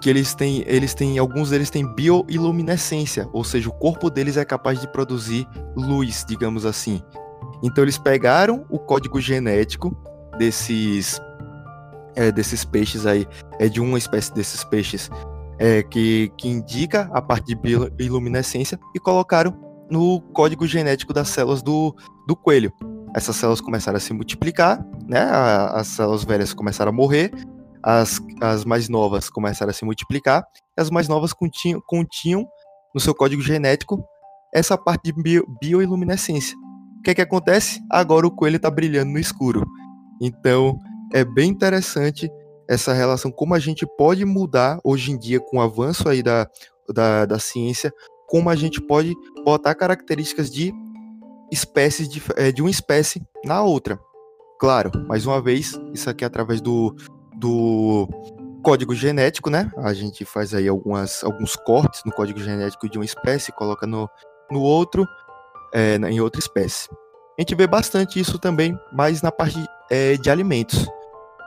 que 0.04 0.10
eles 0.10 0.34
têm, 0.34 0.62
eles 0.66 0.92
têm, 0.92 1.16
alguns 1.18 1.48
deles 1.48 1.70
têm 1.70 1.86
bioiluminescência, 1.94 3.26
ou 3.32 3.42
seja, 3.42 3.70
o 3.70 3.72
corpo 3.72 4.10
deles 4.10 4.36
é 4.36 4.44
capaz 4.44 4.78
de 4.78 4.86
produzir 4.86 5.48
luz, 5.74 6.26
digamos 6.28 6.66
assim. 6.66 7.02
Então 7.62 7.82
eles 7.82 7.96
pegaram 7.96 8.66
o 8.68 8.78
código 8.78 9.18
genético 9.18 9.96
desses 10.36 11.18
é, 12.14 12.30
desses 12.30 12.66
peixes 12.66 13.06
aí, 13.06 13.26
é 13.58 13.66
de 13.66 13.80
uma 13.80 13.96
espécie 13.96 14.32
desses 14.34 14.62
peixes 14.64 15.10
é, 15.58 15.82
que, 15.82 16.32
que 16.36 16.48
indica 16.48 17.10
a 17.12 17.20
parte 17.20 17.46
de 17.46 17.54
bioiluminescência 17.54 18.78
e 18.94 18.98
colocaram 18.98 19.54
no 19.90 20.20
código 20.32 20.66
genético 20.66 21.12
das 21.12 21.28
células 21.28 21.62
do, 21.62 21.94
do 22.26 22.34
coelho. 22.34 22.72
Essas 23.14 23.36
células 23.36 23.60
começaram 23.60 23.96
a 23.96 24.00
se 24.00 24.12
multiplicar, 24.12 24.84
né? 25.06 25.20
As 25.72 25.88
células 25.88 26.24
velhas 26.24 26.52
começaram 26.52 26.90
a 26.90 26.94
morrer 26.94 27.30
as, 27.84 28.18
as 28.40 28.64
mais 28.64 28.88
novas 28.88 29.28
começaram 29.28 29.68
a 29.68 29.74
se 29.74 29.84
multiplicar, 29.84 30.42
e 30.76 30.80
as 30.80 30.88
mais 30.88 31.06
novas 31.06 31.34
continham, 31.34 31.82
continham 31.86 32.48
no 32.94 33.00
seu 33.00 33.14
código 33.14 33.42
genético 33.42 34.02
essa 34.54 34.78
parte 34.78 35.12
de 35.12 35.22
bio, 35.22 35.44
bioiluminescência. 35.60 36.56
O 36.98 37.02
que 37.02 37.10
é 37.10 37.14
que 37.14 37.20
acontece? 37.20 37.80
Agora 37.90 38.26
o 38.26 38.30
coelho 38.30 38.56
está 38.56 38.70
brilhando 38.70 39.12
no 39.12 39.18
escuro. 39.18 39.66
Então 40.22 40.78
é 41.12 41.24
bem 41.24 41.50
interessante 41.50 42.30
essa 42.68 42.92
relação, 42.92 43.30
como 43.30 43.54
a 43.54 43.58
gente 43.58 43.86
pode 43.96 44.24
mudar 44.24 44.78
hoje 44.82 45.12
em 45.12 45.18
dia 45.18 45.40
com 45.40 45.58
o 45.58 45.60
avanço 45.60 46.08
aí 46.08 46.22
da, 46.22 46.48
da, 46.92 47.26
da 47.26 47.38
ciência, 47.38 47.92
como 48.26 48.50
a 48.50 48.56
gente 48.56 48.80
pode 48.80 49.14
botar 49.44 49.74
características 49.74 50.50
de 50.50 50.72
espécies 51.52 52.08
de, 52.08 52.22
é, 52.36 52.50
de 52.50 52.62
uma 52.62 52.70
espécie 52.70 53.22
na 53.44 53.62
outra. 53.62 53.98
Claro, 54.58 54.90
mais 55.06 55.26
uma 55.26 55.40
vez, 55.40 55.78
isso 55.92 56.08
aqui 56.08 56.24
é 56.24 56.26
através 56.26 56.60
do, 56.60 56.94
do 57.36 58.08
código 58.62 58.94
genético, 58.94 59.50
né? 59.50 59.70
A 59.76 59.92
gente 59.92 60.24
faz 60.24 60.54
aí 60.54 60.66
algumas, 60.66 61.22
alguns 61.22 61.54
cortes 61.54 62.02
no 62.06 62.12
código 62.12 62.40
genético 62.40 62.88
de 62.88 62.98
uma 62.98 63.04
espécie, 63.04 63.52
coloca 63.52 63.86
no, 63.86 64.08
no 64.50 64.60
outro, 64.62 65.06
é, 65.72 65.96
em 65.96 66.20
outra 66.20 66.40
espécie. 66.40 66.88
A 67.36 67.42
gente 67.42 67.54
vê 67.54 67.66
bastante 67.66 68.18
isso 68.18 68.38
também, 68.38 68.78
mais 68.92 69.20
na 69.20 69.30
parte 69.30 69.62
é, 69.90 70.16
de 70.16 70.30
alimentos. 70.30 70.86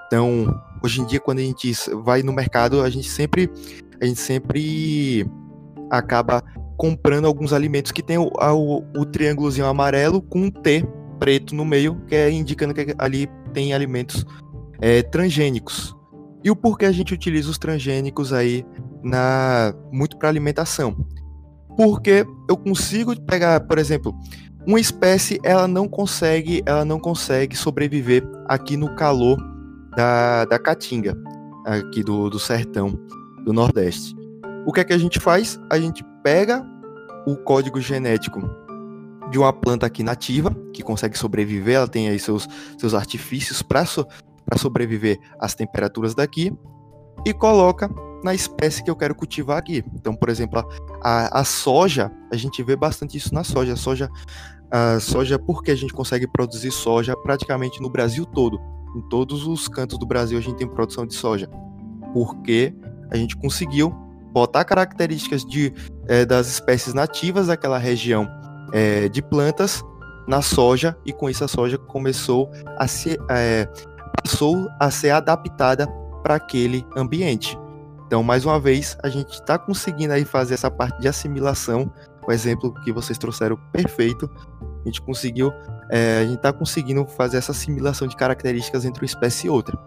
Então, 0.05 0.45
hoje 0.83 1.01
em 1.01 1.05
dia, 1.05 1.19
quando 1.19 1.39
a 1.39 1.43
gente 1.43 1.73
vai 2.03 2.23
no 2.23 2.33
mercado, 2.33 2.81
a 2.81 2.89
gente 2.89 3.09
sempre, 3.09 3.49
a 4.01 4.05
gente 4.05 4.19
sempre 4.19 5.25
acaba 5.89 6.43
comprando 6.77 7.25
alguns 7.25 7.53
alimentos 7.53 7.91
que 7.91 8.03
tem 8.03 8.17
o, 8.17 8.29
o, 8.29 8.83
o 8.95 9.05
triângulozinho 9.05 9.65
amarelo 9.65 10.21
com 10.21 10.43
um 10.43 10.51
T 10.51 10.85
preto 11.19 11.55
no 11.55 11.65
meio, 11.65 11.99
que 12.07 12.15
é 12.15 12.31
indicando 12.31 12.73
que 12.73 12.93
ali 12.97 13.27
tem 13.53 13.73
alimentos 13.73 14.25
é, 14.79 15.01
transgênicos. 15.01 15.95
E 16.43 16.51
o 16.51 16.55
porquê 16.55 16.85
a 16.85 16.91
gente 16.91 17.13
utiliza 17.13 17.49
os 17.49 17.57
transgênicos 17.57 18.31
aí 18.31 18.63
na 19.03 19.73
muito 19.91 20.17
para 20.17 20.29
alimentação? 20.29 20.95
Porque 21.75 22.25
eu 22.49 22.55
consigo 22.55 23.19
pegar, 23.21 23.59
por 23.61 23.77
exemplo, 23.77 24.15
uma 24.65 24.79
espécie 24.79 25.39
ela 25.43 25.67
não 25.67 25.87
consegue, 25.87 26.61
ela 26.65 26.85
não 26.85 26.99
consegue 26.99 27.55
sobreviver 27.55 28.23
aqui 28.47 28.77
no 28.77 28.95
calor 28.95 29.37
da, 29.97 30.45
da 30.45 30.59
caatinga, 30.59 31.17
aqui 31.65 32.03
do, 32.03 32.29
do 32.29 32.37
sertão 32.37 32.91
do 33.43 33.51
Nordeste. 33.51 34.15
O 34.63 34.71
que 34.71 34.79
é 34.79 34.83
que 34.83 34.93
a 34.93 34.97
gente 34.97 35.19
faz? 35.19 35.59
A 35.71 35.79
gente 35.79 36.05
pega 36.23 36.63
o 37.25 37.35
código 37.35 37.81
genético 37.81 38.39
de 39.31 39.39
uma 39.39 39.51
planta 39.51 39.87
aqui 39.87 40.03
nativa, 40.03 40.55
que 40.71 40.83
consegue 40.83 41.17
sobreviver, 41.17 41.75
ela 41.75 41.87
tem 41.87 42.09
aí 42.09 42.19
seus, 42.19 42.47
seus 42.77 42.93
artifícios 42.93 43.63
para 43.63 43.85
so, 43.85 44.05
sobreviver 44.55 45.19
às 45.39 45.55
temperaturas 45.55 46.13
daqui, 46.13 46.55
e 47.25 47.33
coloca 47.33 47.89
na 48.23 48.35
espécie 48.35 48.83
que 48.83 48.91
eu 48.91 48.95
quero 48.95 49.15
cultivar 49.15 49.57
aqui. 49.57 49.83
Então, 49.95 50.15
por 50.15 50.29
exemplo, 50.29 50.63
a, 51.03 51.39
a 51.39 51.43
soja, 51.43 52.11
a 52.31 52.37
gente 52.37 52.61
vê 52.61 52.75
bastante 52.75 53.17
isso 53.17 53.33
na 53.33 53.43
soja. 53.43 53.73
A 53.73 53.75
soja, 53.75 54.09
a 54.71 54.99
soja, 54.99 55.39
porque 55.39 55.71
a 55.71 55.75
gente 55.75 55.93
consegue 55.93 56.27
produzir 56.27 56.71
soja 56.71 57.15
praticamente 57.17 57.81
no 57.81 57.89
Brasil 57.89 58.25
todo. 58.25 58.76
Em 58.95 59.01
todos 59.09 59.45
os 59.45 59.67
cantos 59.67 59.97
do 59.97 60.05
Brasil 60.05 60.37
a 60.37 60.41
gente 60.41 60.57
tem 60.57 60.67
produção 60.67 61.05
de 61.05 61.13
soja. 61.13 61.49
Porque 62.13 62.73
a 63.11 63.17
gente 63.17 63.35
conseguiu 63.35 63.89
botar 64.33 64.63
características 64.63 65.45
de, 65.45 65.73
é, 66.07 66.25
das 66.25 66.47
espécies 66.47 66.93
nativas 66.93 67.47
daquela 67.47 67.77
região 67.77 68.27
é, 68.71 69.07
de 69.09 69.21
plantas 69.21 69.83
na 70.27 70.41
soja 70.41 70.97
e 71.05 71.13
com 71.13 71.29
isso 71.29 71.43
a 71.43 71.47
soja 71.47 71.77
começou 71.77 72.51
a 72.77 72.85
ser 72.85 73.17
é, 73.29 73.67
passou 74.23 74.67
a 74.79 74.91
ser 74.91 75.11
adaptada 75.11 75.87
para 76.21 76.35
aquele 76.35 76.85
ambiente. 76.95 77.57
Então, 78.05 78.23
mais 78.23 78.45
uma 78.45 78.59
vez, 78.59 78.97
a 79.03 79.09
gente 79.09 79.33
está 79.33 79.57
conseguindo 79.57 80.13
aí 80.13 80.23
fazer 80.25 80.53
essa 80.53 80.71
parte 80.71 80.99
de 80.99 81.07
assimilação. 81.07 81.91
O 82.27 82.31
exemplo 82.31 82.73
que 82.83 82.91
vocês 82.91 83.17
trouxeram 83.17 83.57
perfeito. 83.71 84.29
A 84.87 84.89
gente 84.89 85.01
conseguiu, 85.01 85.51
é, 85.91 86.19
a 86.19 86.23
gente 86.23 86.37
está 86.37 86.53
conseguindo 86.53 87.05
fazer 87.05 87.37
essa 87.37 87.51
assimilação 87.51 88.07
de 88.07 88.15
características 88.15 88.85
entre 88.85 89.03
uma 89.03 89.05
espécie 89.05 89.47
e 89.47 89.49
outra. 89.49 89.77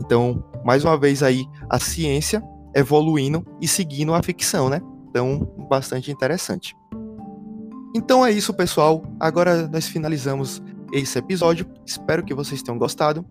Então, 0.00 0.44
mais 0.64 0.84
uma 0.84 0.96
vez 0.96 1.24
aí, 1.24 1.44
a 1.68 1.78
ciência 1.80 2.40
evoluindo 2.74 3.44
e 3.60 3.66
seguindo 3.66 4.14
a 4.14 4.22
ficção, 4.22 4.68
né? 4.68 4.80
Então, 5.08 5.40
bastante 5.68 6.10
interessante. 6.12 6.74
Então 7.94 8.24
é 8.24 8.30
isso, 8.30 8.54
pessoal. 8.54 9.02
Agora 9.18 9.66
nós 9.66 9.88
finalizamos 9.88 10.62
esse 10.92 11.18
episódio. 11.18 11.66
Espero 11.84 12.24
que 12.24 12.32
vocês 12.32 12.62
tenham 12.62 12.78
gostado. 12.78 13.26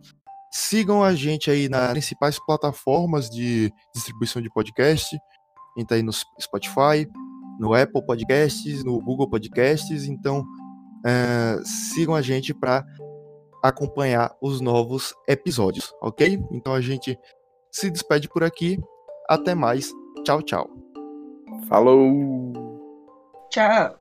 Sigam 0.52 1.02
a 1.02 1.16
gente 1.16 1.50
aí 1.50 1.70
nas 1.70 1.92
principais 1.92 2.38
plataformas 2.46 3.30
de 3.30 3.72
distribuição 3.96 4.42
de 4.42 4.50
podcast. 4.50 5.16
A 5.16 5.80
gente 5.80 5.88
tá 5.88 5.96
aí 5.96 6.04
no 6.04 6.12
Spotify, 6.12 7.08
no 7.60 7.74
Apple 7.74 8.04
Podcasts, 8.06 8.84
no 8.84 9.00
Google 9.02 9.30
Podcasts. 9.30 10.06
Então, 10.06 10.44
é, 11.06 11.58
sigam 11.64 12.16
a 12.16 12.22
gente 12.22 12.54
para 12.54 12.84
acompanhar 13.64 14.34
os 14.42 14.62
novos 14.62 15.14
episódios, 15.28 15.94
ok? 16.02 16.42
Então 16.52 16.74
a 16.74 16.82
gente 16.82 17.18
se 17.72 17.92
despede 17.92 18.28
por 18.30 18.44
aqui. 18.44 18.80
Até 19.30 19.54
mais. 19.54 19.92
Tchau, 20.24 20.42
tchau. 20.42 20.70
Falou! 21.68 22.54
Tchau. 23.52 23.99